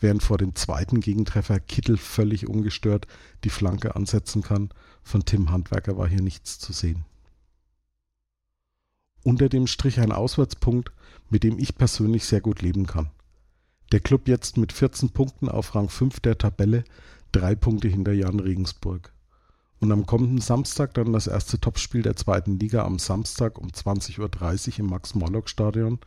während 0.00 0.22
vor 0.22 0.38
dem 0.38 0.54
zweiten 0.54 1.00
Gegentreffer 1.00 1.60
Kittel 1.60 1.96
völlig 1.96 2.48
ungestört 2.48 3.06
die 3.44 3.50
Flanke 3.50 3.96
ansetzen 3.96 4.42
kann. 4.42 4.70
Von 5.02 5.24
Tim 5.24 5.50
Handwerker 5.50 5.96
war 5.96 6.08
hier 6.08 6.22
nichts 6.22 6.58
zu 6.58 6.72
sehen. 6.72 7.04
Unter 9.22 9.48
dem 9.48 9.66
Strich 9.66 9.98
ein 9.98 10.12
Auswärtspunkt, 10.12 10.92
mit 11.30 11.42
dem 11.42 11.58
ich 11.58 11.76
persönlich 11.76 12.24
sehr 12.24 12.40
gut 12.40 12.62
leben 12.62 12.86
kann. 12.86 13.10
Der 13.92 14.00
Club 14.00 14.28
jetzt 14.28 14.56
mit 14.56 14.72
14 14.72 15.10
Punkten 15.10 15.48
auf 15.48 15.74
Rang 15.74 15.88
5 15.88 16.20
der 16.20 16.38
Tabelle, 16.38 16.84
drei 17.32 17.54
Punkte 17.54 17.88
hinter 17.88 18.12
Jan 18.12 18.40
Regensburg. 18.40 19.12
Und 19.80 19.92
am 19.92 20.06
kommenden 20.06 20.40
Samstag 20.40 20.94
dann 20.94 21.12
das 21.12 21.26
erste 21.26 21.60
Topspiel 21.60 22.02
der 22.02 22.16
zweiten 22.16 22.58
Liga 22.58 22.84
am 22.84 22.98
Samstag 22.98 23.58
um 23.58 23.68
20.30 23.68 24.18
Uhr 24.20 24.78
im 24.78 24.86
Max-Morlock-Stadion. 24.86 25.98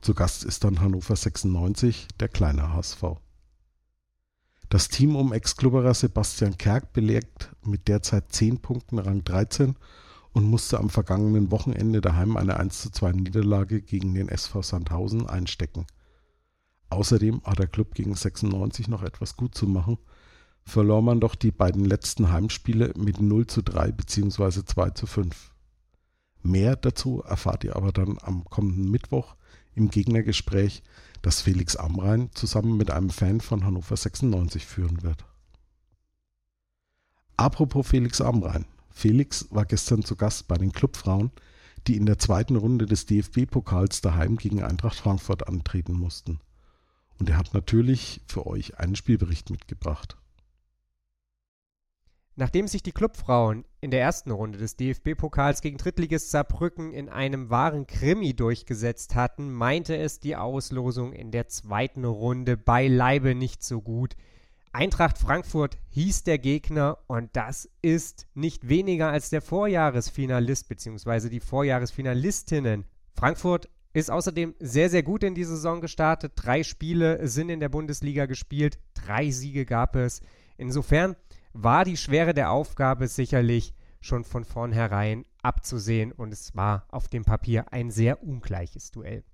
Zu 0.00 0.14
Gast 0.14 0.44
ist 0.44 0.64
dann 0.64 0.80
Hannover 0.80 1.14
96, 1.14 2.08
der 2.20 2.28
kleine 2.28 2.72
HSV. 2.72 3.02
Das 4.70 4.88
Team 4.88 5.16
um 5.16 5.32
Ex-Klubberer 5.32 5.94
Sebastian 5.94 6.56
Kerk 6.58 6.92
belegt 6.92 7.50
mit 7.64 7.88
derzeit 7.88 8.32
10 8.32 8.60
Punkten 8.60 8.98
Rang 8.98 9.24
13 9.24 9.76
und 10.32 10.44
musste 10.44 10.78
am 10.78 10.90
vergangenen 10.90 11.50
Wochenende 11.50 12.00
daheim 12.00 12.36
eine 12.36 12.60
1:2 12.60 13.12
Niederlage 13.12 13.82
gegen 13.82 14.14
den 14.14 14.28
SV 14.28 14.62
Sandhausen 14.62 15.26
einstecken. 15.26 15.86
Außerdem 16.90 17.42
hat 17.44 17.58
der 17.58 17.66
Club 17.66 17.94
gegen 17.94 18.14
96 18.14 18.88
noch 18.88 19.02
etwas 19.02 19.36
gut 19.36 19.54
zu 19.54 19.66
machen, 19.66 19.98
verlor 20.68 21.02
man 21.02 21.20
doch 21.20 21.34
die 21.34 21.50
beiden 21.50 21.84
letzten 21.84 22.30
Heimspiele 22.30 22.92
mit 22.96 23.20
0 23.20 23.46
zu 23.46 23.62
3 23.62 23.92
bzw. 23.92 24.64
2 24.64 24.90
zu 24.90 25.06
5. 25.06 25.52
Mehr 26.42 26.76
dazu 26.76 27.22
erfahrt 27.22 27.64
ihr 27.64 27.76
aber 27.76 27.92
dann 27.92 28.18
am 28.20 28.44
kommenden 28.44 28.90
Mittwoch 28.90 29.34
im 29.74 29.90
Gegnergespräch 29.90 30.82
das 31.22 31.40
Felix 31.40 31.76
Amrain 31.76 32.30
zusammen 32.34 32.76
mit 32.76 32.90
einem 32.90 33.10
Fan 33.10 33.40
von 33.40 33.64
Hannover 33.64 33.96
96 33.96 34.66
führen 34.66 35.02
wird. 35.02 35.24
Apropos 37.36 37.86
Felix 37.88 38.20
Amrain. 38.20 38.64
Felix 38.90 39.46
war 39.50 39.64
gestern 39.64 40.02
zu 40.02 40.16
Gast 40.16 40.48
bei 40.48 40.58
den 40.58 40.72
Clubfrauen, 40.72 41.30
die 41.86 41.96
in 41.96 42.06
der 42.06 42.18
zweiten 42.18 42.56
Runde 42.56 42.86
des 42.86 43.06
DFB-Pokals 43.06 44.00
daheim 44.00 44.36
gegen 44.36 44.62
Eintracht 44.62 44.96
Frankfurt 44.96 45.48
antreten 45.48 45.92
mussten. 45.92 46.40
Und 47.18 47.30
er 47.30 47.36
hat 47.36 47.54
natürlich 47.54 48.20
für 48.26 48.46
euch 48.46 48.78
einen 48.78 48.96
Spielbericht 48.96 49.50
mitgebracht. 49.50 50.16
Nachdem 52.40 52.68
sich 52.68 52.84
die 52.84 52.92
Clubfrauen 52.92 53.64
in 53.80 53.90
der 53.90 54.00
ersten 54.00 54.30
Runde 54.30 54.58
des 54.58 54.76
DFB-Pokals 54.76 55.60
gegen 55.60 55.76
Drittligist 55.76 56.30
Saarbrücken 56.30 56.92
in 56.92 57.08
einem 57.08 57.50
wahren 57.50 57.88
Krimi 57.88 58.32
durchgesetzt 58.32 59.16
hatten, 59.16 59.50
meinte 59.50 59.96
es 59.96 60.20
die 60.20 60.36
Auslosung 60.36 61.12
in 61.12 61.32
der 61.32 61.48
zweiten 61.48 62.04
Runde 62.04 62.56
beileibe 62.56 63.34
nicht 63.34 63.64
so 63.64 63.82
gut. 63.82 64.14
Eintracht 64.70 65.18
Frankfurt 65.18 65.78
hieß 65.88 66.22
der 66.22 66.38
Gegner 66.38 66.98
und 67.08 67.30
das 67.32 67.68
ist 67.82 68.28
nicht 68.34 68.68
weniger 68.68 69.08
als 69.08 69.30
der 69.30 69.42
Vorjahresfinalist 69.42 70.68
bzw. 70.68 71.30
die 71.30 71.40
Vorjahresfinalistinnen. 71.40 72.84
Frankfurt 73.14 73.68
ist 73.94 74.12
außerdem 74.12 74.54
sehr, 74.60 74.90
sehr 74.90 75.02
gut 75.02 75.24
in 75.24 75.34
die 75.34 75.42
Saison 75.42 75.80
gestartet. 75.80 76.34
Drei 76.36 76.62
Spiele 76.62 77.26
sind 77.26 77.48
in 77.48 77.58
der 77.58 77.68
Bundesliga 77.68 78.26
gespielt, 78.26 78.78
drei 78.94 79.28
Siege 79.32 79.66
gab 79.66 79.96
es. 79.96 80.22
Insofern 80.56 81.16
war 81.60 81.84
die 81.84 81.96
Schwere 81.96 82.34
der 82.34 82.52
Aufgabe 82.52 83.08
sicherlich 83.08 83.74
schon 84.00 84.22
von 84.22 84.44
vornherein 84.44 85.24
abzusehen 85.42 86.12
und 86.12 86.32
es 86.32 86.54
war 86.54 86.86
auf 86.88 87.08
dem 87.08 87.24
Papier 87.24 87.72
ein 87.72 87.90
sehr 87.90 88.22
ungleiches 88.22 88.92
Duell. 88.92 89.24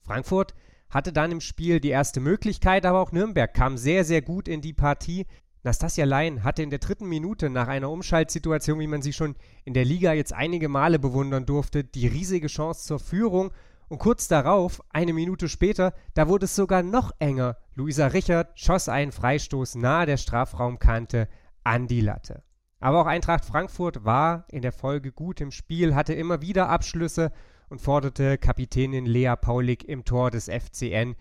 Frankfurt 0.00 0.54
hatte 0.88 1.12
dann 1.12 1.32
im 1.32 1.42
Spiel 1.42 1.78
die 1.78 1.90
erste 1.90 2.20
Möglichkeit, 2.20 2.86
aber 2.86 3.00
auch 3.00 3.12
Nürnberg 3.12 3.52
kam 3.52 3.76
sehr, 3.76 4.06
sehr 4.06 4.22
gut 4.22 4.48
in 4.48 4.62
die 4.62 4.72
Partie. 4.72 5.26
Nastasia 5.62 6.06
Lein 6.06 6.44
hatte 6.44 6.62
in 6.62 6.70
der 6.70 6.78
dritten 6.78 7.06
Minute 7.06 7.50
nach 7.50 7.68
einer 7.68 7.90
Umschaltsituation, 7.90 8.80
wie 8.80 8.86
man 8.86 9.02
sie 9.02 9.12
schon 9.12 9.36
in 9.66 9.74
der 9.74 9.84
Liga 9.84 10.14
jetzt 10.14 10.32
einige 10.32 10.70
Male 10.70 10.98
bewundern 10.98 11.44
durfte, 11.44 11.84
die 11.84 12.06
riesige 12.06 12.46
Chance 12.46 12.86
zur 12.86 13.00
Führung 13.00 13.52
und 13.88 13.98
kurz 13.98 14.28
darauf, 14.28 14.82
eine 14.88 15.12
Minute 15.12 15.48
später, 15.50 15.92
da 16.14 16.26
wurde 16.26 16.46
es 16.46 16.56
sogar 16.56 16.82
noch 16.82 17.10
enger. 17.18 17.58
Luisa 17.74 18.06
Richard 18.06 18.58
schoss 18.58 18.88
einen 18.88 19.12
Freistoß 19.12 19.74
nahe 19.74 20.06
der 20.06 20.16
Strafraumkante 20.16 21.28
an 21.64 21.86
die 21.86 22.00
Latte. 22.00 22.42
Aber 22.80 23.02
auch 23.02 23.06
Eintracht 23.06 23.44
Frankfurt 23.44 24.04
war 24.04 24.46
in 24.48 24.62
der 24.62 24.72
Folge 24.72 25.12
gut 25.12 25.40
im 25.40 25.50
Spiel, 25.50 25.94
hatte 25.94 26.14
immer 26.14 26.40
wieder 26.40 26.68
Abschlüsse 26.68 27.30
und 27.68 27.80
forderte 27.80 28.38
Kapitänin 28.38 29.04
Lea 29.06 29.34
Paulik 29.40 29.84
im 29.84 30.04
Tor 30.04 30.30
des 30.30 30.48
FCN, 30.48 31.14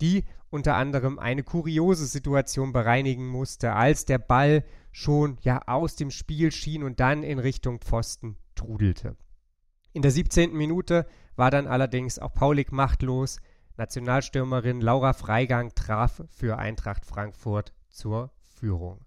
die 0.00 0.24
unter 0.50 0.76
anderem 0.76 1.18
eine 1.18 1.42
kuriose 1.42 2.06
Situation 2.06 2.72
bereinigen 2.72 3.26
musste, 3.26 3.72
als 3.72 4.04
der 4.04 4.18
Ball 4.18 4.64
schon 4.92 5.38
ja 5.42 5.62
aus 5.66 5.96
dem 5.96 6.10
Spiel 6.10 6.52
schien 6.52 6.82
und 6.82 7.00
dann 7.00 7.22
in 7.22 7.38
Richtung 7.38 7.80
Pfosten 7.80 8.36
trudelte. 8.54 9.16
In 9.92 10.02
der 10.02 10.10
17. 10.10 10.52
Minute 10.52 11.06
war 11.36 11.50
dann 11.50 11.66
allerdings 11.66 12.18
auch 12.18 12.32
Paulik 12.32 12.72
machtlos. 12.72 13.38
Nationalstürmerin 13.76 14.80
Laura 14.80 15.12
Freigang 15.12 15.74
traf 15.74 16.22
für 16.28 16.58
Eintracht 16.58 17.04
Frankfurt 17.04 17.72
zur 17.88 18.30
Führung. 18.40 19.00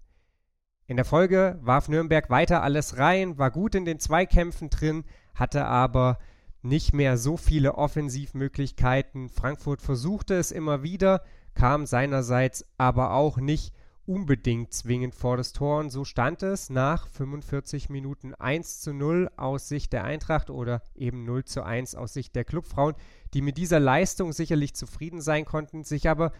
In 0.86 0.96
der 0.96 1.06
Folge 1.06 1.58
warf 1.62 1.88
Nürnberg 1.88 2.28
weiter 2.28 2.62
alles 2.62 2.98
rein, 2.98 3.38
war 3.38 3.50
gut 3.50 3.74
in 3.74 3.86
den 3.86 4.00
Zweikämpfen 4.00 4.68
drin, 4.68 5.04
hatte 5.34 5.64
aber 5.64 6.18
nicht 6.60 6.92
mehr 6.92 7.16
so 7.16 7.38
viele 7.38 7.76
Offensivmöglichkeiten. 7.76 9.30
Frankfurt 9.30 9.80
versuchte 9.80 10.34
es 10.34 10.50
immer 10.50 10.82
wieder, 10.82 11.22
kam 11.54 11.86
seinerseits 11.86 12.66
aber 12.76 13.14
auch 13.14 13.38
nicht 13.38 13.72
unbedingt 14.04 14.74
zwingend 14.74 15.14
vor 15.14 15.38
das 15.38 15.54
Tor. 15.54 15.80
Und 15.80 15.88
so 15.88 16.04
stand 16.04 16.42
es 16.42 16.68
nach 16.68 17.08
45 17.08 17.88
Minuten 17.88 18.34
1 18.34 18.82
zu 18.82 18.92
0 18.92 19.30
aus 19.38 19.68
Sicht 19.68 19.94
der 19.94 20.04
Eintracht 20.04 20.50
oder 20.50 20.82
eben 20.94 21.24
0 21.24 21.46
zu 21.46 21.62
1 21.62 21.94
aus 21.94 22.12
Sicht 22.12 22.36
der 22.36 22.44
Clubfrauen, 22.44 22.94
die 23.32 23.40
mit 23.40 23.56
dieser 23.56 23.80
Leistung 23.80 24.34
sicherlich 24.34 24.74
zufrieden 24.74 25.22
sein 25.22 25.46
konnten, 25.46 25.82
sich 25.82 26.10
aber 26.10 26.32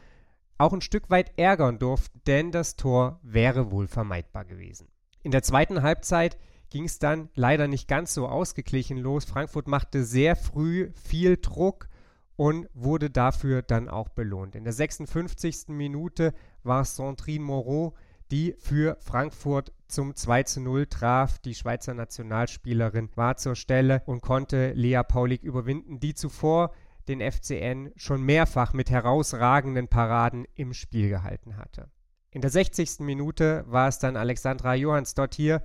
auch 0.59 0.73
ein 0.73 0.81
Stück 0.81 1.11
weit 1.11 1.39
ärgern 1.39 1.79
durften, 1.79 2.21
denn 2.27 2.53
das 2.53 2.77
Tor 2.77 3.21
wäre 3.23 3.71
wohl 3.71 3.87
vermeidbar 3.87 4.45
gewesen. 4.45 4.89
In 5.23 5.31
der 5.31 5.43
zweiten 5.43 5.83
Halbzeit 5.83 6.37
ging 6.71 6.85
es 6.85 6.99
dann 6.99 7.29
leider 7.35 7.69
nicht 7.69 7.89
ganz 7.89 8.15
so 8.15 8.29
ausgeglichen 8.29 8.99
los. 8.99 9.25
Frankfurt 9.25 9.69
machte 9.69 10.05
sehr 10.05 10.37
früh 10.37 10.91
viel 10.95 11.37
Druck 11.37 11.89
und 12.37 12.69
wurde 12.75 13.11
dafür 13.11 13.63
dann 13.63 13.89
auch 13.89 14.09
belohnt. 14.09 14.55
In 14.55 14.65
der 14.65 14.73
56. 14.73 15.69
Minute 15.69 16.35
war 16.63 16.85
Sandrine 16.85 17.45
Moreau, 17.45 17.95
die 18.31 18.57
für 18.59 18.97
Frankfurt 19.01 19.73
zum 19.87 20.17
2 20.17 20.43
zu 20.45 20.61
0 20.61 20.87
traf. 20.87 21.39
Die 21.39 21.55
Schweizer 21.55 21.95
Nationalspielerin 21.95 23.11
war 23.15 23.37
zur 23.37 23.55
Stelle 23.55 24.03
und 24.07 24.23
konnte 24.23 24.73
Lea 24.73 25.03
Paulik 25.07 25.43
überwinden, 25.43 26.01
die 26.01 26.15
zuvor 26.15 26.73
den 27.09 27.21
FCN 27.21 27.93
schon 27.97 28.23
mehrfach 28.23 28.73
mit 28.73 28.91
herausragenden 28.91 29.89
Paraden 29.89 30.47
im 30.55 30.73
Spiel 30.73 31.09
gehalten 31.09 31.57
hatte. 31.57 31.91
In 32.31 32.41
der 32.41 32.51
60. 32.51 33.01
Minute 33.01 33.65
war 33.69 33.89
es 33.89 33.99
dann 33.99 34.17
Alexandra 34.17 34.75
Johansdottir, 34.75 35.65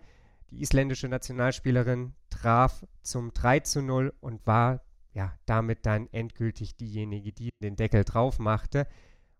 die 0.52 0.62
isländische 0.62 1.08
Nationalspielerin, 1.08 2.14
traf 2.30 2.86
zum 3.02 3.34
3 3.34 3.62
zu 3.62 3.82
0 3.82 4.14
und 4.20 4.46
war 4.46 4.82
ja 5.14 5.34
damit 5.46 5.86
dann 5.86 6.08
endgültig 6.12 6.78
diejenige, 6.78 7.34
die 7.34 7.50
den 7.62 7.76
Deckel 7.76 8.04
drauf 8.04 8.40
machte. 8.40 8.88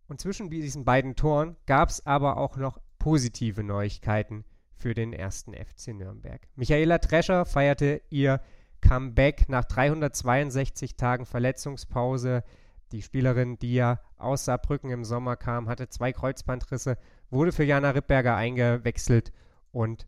Und 0.08 0.20
zwischen 0.20 0.50
diesen 0.50 0.86
beiden 0.86 1.16
Toren 1.16 1.56
gab 1.68 1.90
es 1.90 2.06
aber 2.06 2.38
auch 2.38 2.58
noch 2.58 2.80
positive 2.98 3.64
Neuigkeiten 3.64 4.44
für 4.74 4.94
den 4.94 5.14
ersten 5.14 5.54
FC 5.54 5.90
Nürnberg. 5.90 6.42
Michaela 6.56 6.98
Drescher 6.98 7.46
feierte 7.46 8.02
ihr 8.10 8.42
Comeback 8.82 9.50
nach 9.50 9.66
362 9.66 10.96
Tagen 10.96 11.26
Verletzungspause. 11.26 12.44
Die 12.92 13.02
Spielerin, 13.02 13.60
die 13.60 13.76
ja 13.76 14.00
aus 14.18 14.46
Saarbrücken 14.46 14.90
im 14.90 15.06
Sommer 15.06 15.36
kam, 15.36 15.70
hatte 15.70 15.90
zwei 15.90 16.12
Kreuzbandrisse, 16.12 16.98
wurde 17.30 17.52
für 17.52 17.64
Jana 17.64 17.92
Rippberger 17.92 18.36
eingewechselt 18.36 19.32
und 19.72 20.08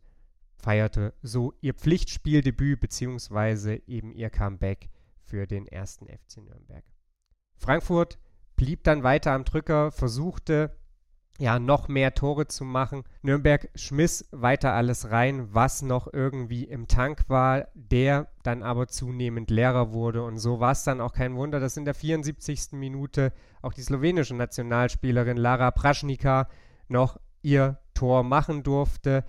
feierte 0.56 1.14
so 1.22 1.54
ihr 1.62 1.74
Pflichtspieldebüt 1.74 2.80
bzw. 2.80 3.82
eben 3.88 4.12
ihr 4.14 4.30
Comeback 4.30 4.90
für 5.24 5.48
den 5.48 5.68
ersten 5.68 6.08
FC 6.08 6.38
Nürnberg. 6.38 6.84
Frankfurt 7.58 8.20
blieb 8.56 8.84
dann 8.84 9.04
weiter 9.04 9.32
am 9.32 9.44
Drücker, 9.44 9.92
versuchte 9.92 10.76
ja 11.42 11.60
noch 11.60 11.88
mehr 11.88 12.14
Tore 12.14 12.48
zu 12.48 12.64
machen. 12.64 13.04
Nürnberg 13.24 13.70
schmiss 13.76 14.30
weiter 14.32 14.74
alles 14.74 15.10
rein, 15.10 15.54
was 15.54 15.82
noch 15.82 16.08
irgendwie 16.14 16.64
im 16.64 16.88
Tank 16.88 17.24
war, 17.28 17.68
der 17.74 18.28
dann 18.44 18.64
aber 18.64 18.88
zunehmend 18.88 19.50
leerer 19.50 19.92
wurde. 19.92 20.24
Und 20.24 20.38
so 20.38 20.60
war 20.60 20.72
es 20.72 20.84
dann 20.84 21.02
auch 21.02 21.14
kein 21.14 21.36
Wunder, 21.36 21.60
dass 21.60 21.78
in 21.78 21.86
der 21.86 21.96
74. 21.96 22.74
Minute 22.74 23.34
auch 23.62 23.74
die 23.74 23.82
slowenische 23.82 24.36
Nationalspielerin 24.36 25.38
Lara 25.38 25.72
Praschnika 25.72 26.48
noch 26.88 27.20
ihr 27.42 27.80
Tor 27.96 28.24
machen 28.24 28.64
durfte. 28.64 29.26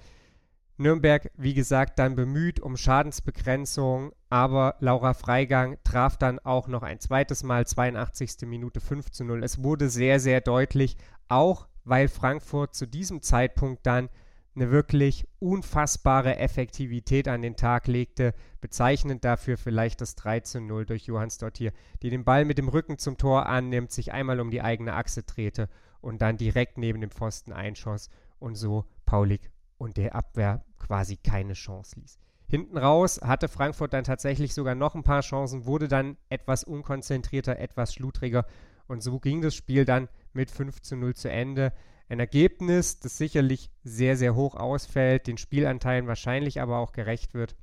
Nürnberg, 0.77 1.31
wie 1.37 1.55
gesagt, 1.55 1.99
dann 1.99 2.15
bemüht 2.15 2.61
um 2.61 2.77
Schadensbegrenzung, 2.77 4.13
aber 4.29 4.77
Laura 4.81 5.15
Freigang 5.15 5.79
traf 5.85 6.17
dann 6.17 6.39
auch 6.41 6.69
noch 6.69 6.83
ein 6.83 7.01
zweites 7.01 7.43
Mal, 7.43 7.67
82. 7.67 8.47
Minute 8.47 8.81
5 8.81 9.11
zu 9.11 9.25
0. 9.25 9.45
Es 9.45 9.63
wurde 9.63 9.89
sehr, 9.89 10.19
sehr 10.21 10.41
deutlich, 10.41 10.97
auch 11.29 11.69
weil 11.85 12.09
Frankfurt 12.09 12.75
zu 12.75 12.87
diesem 12.87 13.23
Zeitpunkt 13.23 13.87
dann 13.87 14.09
eine 14.55 14.71
wirklich 14.71 15.27
unfassbare 15.39 16.37
Effektivität 16.37 17.27
an 17.27 17.43
den 17.43 17.57
Tag 17.57 17.87
legte. 17.87 18.35
Bezeichnend 18.61 19.25
dafür 19.25 19.57
vielleicht 19.57 20.01
das 20.01 20.15
3 20.15 20.41
zu 20.41 20.61
0 20.61 20.85
durch 20.87 21.07
Johanns 21.07 21.39
Dottir, 21.39 21.73
die 22.03 22.11
den 22.11 22.25
Ball 22.25 22.45
mit 22.45 22.59
dem 22.59 22.69
Rücken 22.69 22.99
zum 22.99 23.17
Tor 23.17 23.47
annimmt, 23.47 23.93
sich 23.93 24.13
einmal 24.13 24.41
um 24.41 24.51
die 24.51 24.63
eigene 24.63 24.95
Achse 24.95 25.23
drehte 25.23 25.69
und 26.01 26.21
dann 26.21 26.37
direkt 26.37 26.77
neben 26.77 27.01
dem 27.01 27.11
Pfosten 27.11 27.53
einschoss 27.53 28.11
und 28.39 28.57
so 28.57 28.85
Paulik 29.07 29.51
und 29.79 29.97
der 29.97 30.15
Abwehr 30.15 30.65
quasi 30.79 31.17
keine 31.17 31.55
Chance 31.55 31.99
ließ. 31.99 32.19
Hinten 32.49 32.77
raus 32.77 33.21
hatte 33.23 33.49
Frankfurt 33.49 33.95
dann 33.95 34.05
tatsächlich 34.05 34.53
sogar 34.53 34.75
noch 34.75 34.95
ein 34.95 35.05
paar 35.05 35.23
Chancen, 35.23 35.65
wurde 35.65 35.89
dann 35.89 36.19
etwas 36.29 36.65
unkonzentrierter, 36.65 37.59
etwas 37.59 37.95
schludriger 37.95 38.45
und 38.89 39.03
so 39.03 39.19
ging 39.21 39.41
das 39.41 39.55
Spiel 39.55 39.87
dann 39.87 40.09
mit 40.35 40.51
5 40.51 40.81
zu 40.83 40.97
0 40.97 41.15
zu 41.15 41.31
Ende. 41.31 41.73
Ein 42.09 42.21
Ergebnis, 42.21 43.01
das 43.01 43.17
sicherlich 43.17 43.71
sehr, 43.85 44.17
sehr 44.17 44.35
hoch 44.35 44.55
ausfällt, 44.55 45.27
den 45.27 45.39
Spielanteilen 45.39 46.07
wahrscheinlich 46.07 46.61
aber 46.61 46.79
auch 46.79 46.93
gerecht 46.93 47.35
wird. 47.35 47.57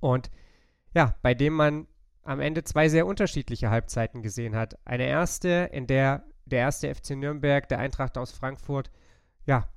Und 0.00 0.30
ja, 0.94 1.16
bei 1.22 1.34
dem 1.34 1.54
man 1.54 1.86
am 2.22 2.40
Ende 2.40 2.64
zwei 2.64 2.88
sehr 2.88 3.06
unterschiedliche 3.06 3.70
Halbzeiten 3.70 4.22
gesehen 4.22 4.54
hat. 4.54 4.78
Eine 4.84 5.06
erste, 5.06 5.70
in 5.72 5.86
der 5.86 6.24
der 6.46 6.60
erste 6.60 6.94
FC 6.94 7.10
Nürnberg, 7.10 7.68
der 7.68 7.78
Eintracht 7.78 8.18
aus 8.18 8.32
Frankfurt, 8.32 8.90
ja, 9.46 9.68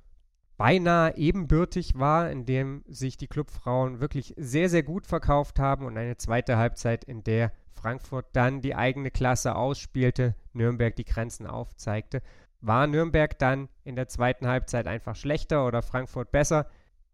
beinahe 0.56 1.16
ebenbürtig 1.16 1.98
war, 1.98 2.30
in 2.30 2.46
dem 2.46 2.82
sich 2.86 3.16
die 3.16 3.28
Clubfrauen 3.28 4.00
wirklich 4.00 4.34
sehr, 4.36 4.68
sehr 4.68 4.82
gut 4.82 5.06
verkauft 5.06 5.58
haben 5.58 5.84
und 5.84 5.98
eine 5.98 6.16
zweite 6.16 6.56
Halbzeit, 6.56 7.04
in 7.04 7.24
der 7.24 7.52
Frankfurt 7.76 8.26
dann 8.32 8.60
die 8.60 8.74
eigene 8.74 9.10
Klasse 9.10 9.54
ausspielte, 9.54 10.34
Nürnberg 10.52 10.96
die 10.96 11.04
Grenzen 11.04 11.46
aufzeigte. 11.46 12.22
War 12.60 12.86
Nürnberg 12.86 13.38
dann 13.38 13.68
in 13.84 13.96
der 13.96 14.08
zweiten 14.08 14.48
Halbzeit 14.48 14.86
einfach 14.86 15.14
schlechter 15.14 15.66
oder 15.66 15.82
Frankfurt 15.82 16.32
besser? 16.32 16.66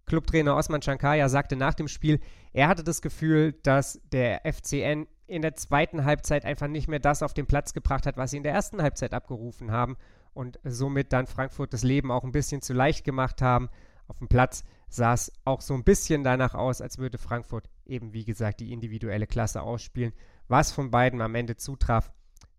Clubtrainer 0.07 0.57
Osman 0.57 0.83
Shankaya 0.83 1.29
sagte 1.29 1.57
nach 1.57 1.75
dem 1.75 1.89
Spiel, 1.89 2.21
er 2.53 2.69
hatte 2.69 2.85
das 2.85 3.03
Gefühl, 3.03 3.53
dass 3.63 4.01
der 4.11 4.43
FCN 4.45 5.07
in 5.27 5.43
der 5.43 5.55
zweiten 5.55 6.05
Halbzeit 6.05 6.45
einfach 6.45 6.69
nicht 6.69 6.89
mehr 6.89 6.99
das 6.99 7.23
auf 7.23 7.35
den 7.35 7.47
Platz 7.47 7.73
gebracht 7.73 8.07
hat, 8.07 8.17
was 8.17 8.31
sie 8.31 8.37
in 8.37 8.43
der 8.43 8.53
ersten 8.53 8.83
Halbzeit 8.83 9.15
abgerufen 9.15 9.71
haben 9.71 9.97
und 10.35 10.59
somit 10.65 11.13
dann 11.13 11.27
Frankfurt 11.27 11.73
das 11.73 11.83
Leben 11.83 12.11
auch 12.11 12.25
ein 12.25 12.33
bisschen 12.33 12.63
zu 12.63 12.73
leicht 12.73 13.05
gemacht 13.05 13.43
haben. 13.43 13.69
Auf 14.09 14.19
dem 14.19 14.29
Platz 14.29 14.65
sah 14.89 15.15
es 15.15 15.33
auch 15.45 15.61
so 15.61 15.75
ein 15.75 15.85
bisschen 15.85 16.25
danach 16.25 16.55
aus, 16.55 16.81
als 16.81 16.99
würde 16.99 17.19
Frankfurt 17.19 17.71
eben, 17.87 18.13
wie 18.13 18.25
gesagt, 18.25 18.61
die 18.61 18.73
individuelle 18.73 19.27
Klasse 19.27 19.63
ausspielen. 19.63 20.13
Was 20.53 20.71
von 20.71 20.91
beiden 20.91 21.23
am 21.23 21.35
Ende 21.35 21.57
zutraf, 21.57 22.13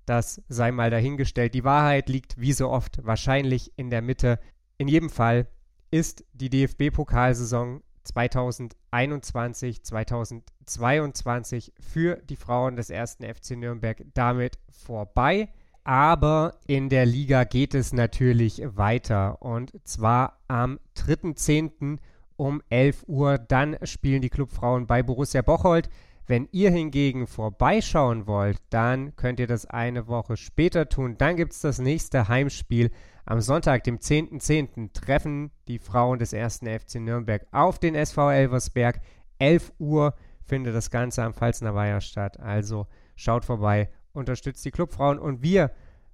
das 0.07 0.41
sei 0.49 0.71
mal 0.71 0.89
dahingestellt. 0.89 1.53
Die 1.53 1.63
Wahrheit 1.63 2.09
liegt 2.09 2.41
wie 2.41 2.51
so 2.51 2.71
oft 2.71 3.05
wahrscheinlich 3.05 3.71
in 3.75 3.91
der 3.91 4.01
Mitte. 4.01 4.39
In 4.79 4.87
jedem 4.87 5.11
Fall 5.11 5.45
ist 5.91 6.25
die 6.33 6.49
DFB-Pokalsaison 6.49 7.83
2021, 8.03 9.83
2022 9.83 11.71
für 11.79 12.15
die 12.15 12.35
Frauen 12.35 12.77
des 12.77 12.89
ersten 12.89 13.31
FC 13.31 13.51
Nürnberg 13.51 14.03
damit 14.15 14.57
vorbei. 14.71 15.49
Aber 15.83 16.55
in 16.65 16.89
der 16.89 17.05
Liga 17.05 17.43
geht 17.43 17.75
es 17.75 17.93
natürlich 17.93 18.63
weiter. 18.65 19.39
Und 19.39 19.71
zwar 19.83 20.39
am 20.47 20.79
3.10. 20.97 21.99
um 22.37 22.63
11 22.69 23.03
Uhr. 23.05 23.37
Dann 23.37 23.77
spielen 23.83 24.23
die 24.23 24.31
Clubfrauen 24.31 24.87
bei 24.87 25.03
Borussia 25.03 25.43
Bocholt. 25.43 25.91
Wenn 26.25 26.47
ihr 26.51 26.71
hingegen 26.71 27.27
vorbeischauen 27.27 28.27
wollt, 28.27 28.57
dann 28.69 29.15
könnt 29.15 29.39
ihr 29.39 29.47
das 29.47 29.65
eine 29.65 30.07
Woche 30.07 30.37
später 30.37 30.87
tun. 30.87 31.17
Dann 31.17 31.35
gibt 31.35 31.53
es 31.53 31.61
das 31.61 31.79
nächste 31.79 32.27
Heimspiel. 32.27 32.91
Am 33.25 33.41
Sonntag, 33.41 33.83
dem 33.83 33.97
10.10., 33.97 34.39
.10., 34.39 34.93
treffen 34.93 35.51
die 35.67 35.79
Frauen 35.79 36.19
des 36.19 36.33
ersten 36.33 36.67
FC 36.67 36.95
Nürnberg 36.95 37.45
auf 37.51 37.79
den 37.79 37.95
SV 37.95 38.31
Elversberg. 38.31 39.01
11 39.39 39.73
Uhr 39.79 40.13
findet 40.45 40.75
das 40.75 40.91
Ganze 40.91 41.23
am 41.23 41.33
Pfalzner 41.33 41.75
Weiher 41.75 42.01
statt. 42.01 42.39
Also 42.39 42.87
schaut 43.15 43.45
vorbei 43.45 43.89
unterstützt 44.13 44.63
die 44.63 44.71
Clubfrauen 44.71 45.19
und 45.19 45.41
wir 45.41 45.71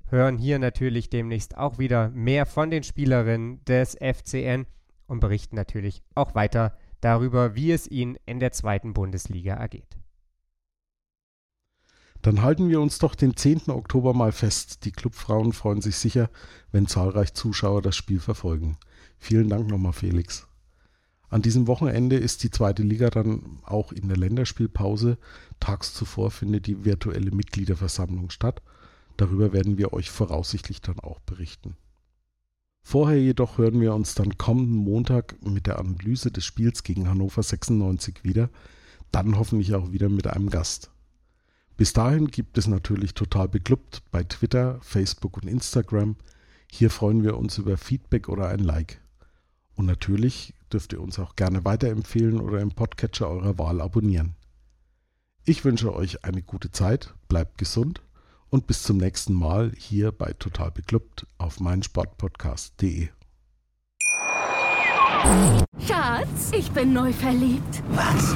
hören 0.09 0.37
hier 0.37 0.57
natürlich 0.57 1.09
demnächst 1.09 1.57
auch 1.57 1.77
wieder 1.77 2.09
mehr 2.09 2.45
von 2.45 2.71
den 2.71 2.83
Spielerinnen 2.83 3.63
des 3.65 3.95
FCN 3.95 4.65
und 5.07 5.19
berichten 5.19 5.55
natürlich 5.55 6.01
auch 6.15 6.33
weiter 6.35 6.75
darüber, 7.01 7.55
wie 7.55 7.71
es 7.71 7.89
ihnen 7.89 8.17
in 8.25 8.39
der 8.39 8.51
zweiten 8.51 8.93
Bundesliga 8.93 9.53
ergeht. 9.53 9.98
Dann 12.21 12.41
halten 12.41 12.69
wir 12.69 12.81
uns 12.81 12.99
doch 12.99 13.15
den 13.15 13.37
10. 13.37 13.69
Oktober 13.69 14.13
mal 14.13 14.31
fest. 14.31 14.83
Die 14.85 14.91
Clubfrauen 14.91 15.53
freuen 15.53 15.81
sich 15.81 15.95
sicher, 15.95 16.29
wenn 16.71 16.87
zahlreich 16.87 17.33
Zuschauer 17.33 17.81
das 17.81 17.95
Spiel 17.95 18.19
verfolgen. 18.19 18.77
Vielen 19.17 19.49
Dank 19.49 19.69
nochmal, 19.69 19.93
Felix. 19.93 20.47
An 21.29 21.41
diesem 21.41 21.67
Wochenende 21.67 22.17
ist 22.17 22.43
die 22.43 22.49
zweite 22.49 22.83
Liga 22.83 23.09
dann 23.09 23.59
auch 23.63 23.91
in 23.91 24.07
der 24.07 24.17
Länderspielpause. 24.17 25.17
Tags 25.59 25.93
zuvor 25.93 26.31
findet 26.31 26.65
die 26.65 26.83
virtuelle 26.85 27.31
Mitgliederversammlung 27.31 28.31
statt. 28.31 28.61
Darüber 29.15 29.53
werden 29.53 29.77
wir 29.77 29.93
euch 29.93 30.09
voraussichtlich 30.09 30.81
dann 30.81 30.99
auch 30.99 31.19
berichten. 31.19 31.75
Vorher 32.81 33.21
jedoch 33.21 33.57
hören 33.57 33.79
wir 33.79 33.93
uns 33.93 34.15
dann 34.15 34.37
kommenden 34.37 34.77
Montag 34.77 35.35
mit 35.45 35.67
der 35.67 35.77
Analyse 35.77 36.31
des 36.31 36.45
Spiels 36.45 36.83
gegen 36.83 37.07
Hannover 37.07 37.43
96 37.43 38.23
wieder, 38.23 38.49
dann 39.11 39.37
hoffentlich 39.37 39.75
auch 39.75 39.91
wieder 39.91 40.09
mit 40.09 40.25
einem 40.27 40.49
Gast. 40.49 40.89
Bis 41.79 41.93
dahin 41.93 42.27
gibt 42.27 42.57
es 42.57 42.67
natürlich 42.67 43.13
total 43.13 43.47
beklubbt 43.47 44.03
bei 44.11 44.25
Twitter, 44.25 44.79
Facebook 44.81 45.37
und 45.37 45.47
Instagram. 45.47 46.17
Hier 46.69 46.89
freuen 46.89 47.23
wir 47.23 47.37
uns 47.37 47.57
über 47.57 47.77
Feedback 47.77 48.27
oder 48.27 48.49
ein 48.49 48.59
Like. 48.59 48.99
Und 49.75 49.85
natürlich 49.85 50.53
dürft 50.73 50.91
ihr 50.91 50.99
uns 50.99 51.19
auch 51.19 51.37
gerne 51.37 51.63
weiterempfehlen 51.63 52.41
oder 52.41 52.59
im 52.59 52.71
Podcatcher 52.71 53.29
eurer 53.29 53.57
Wahl 53.57 53.79
abonnieren. 53.79 54.35
Ich 55.45 55.63
wünsche 55.63 55.95
euch 55.95 56.25
eine 56.25 56.41
gute 56.41 56.69
Zeit, 56.69 57.13
bleibt 57.29 57.57
gesund 57.57 58.01
und 58.49 58.67
bis 58.67 58.83
zum 58.83 58.97
nächsten 58.97 59.31
Mal 59.31 59.71
hier 59.77 60.11
bei 60.11 60.33
Total 60.33 60.71
Beklubbt 60.71 61.27
auf 61.37 61.61
meinsportpodcast.de. 61.61 63.07
Schatz, 65.87 66.51
ich 66.51 66.69
bin 66.71 66.91
neu 66.91 67.13
verliebt. 67.13 67.81
Was? 67.91 68.35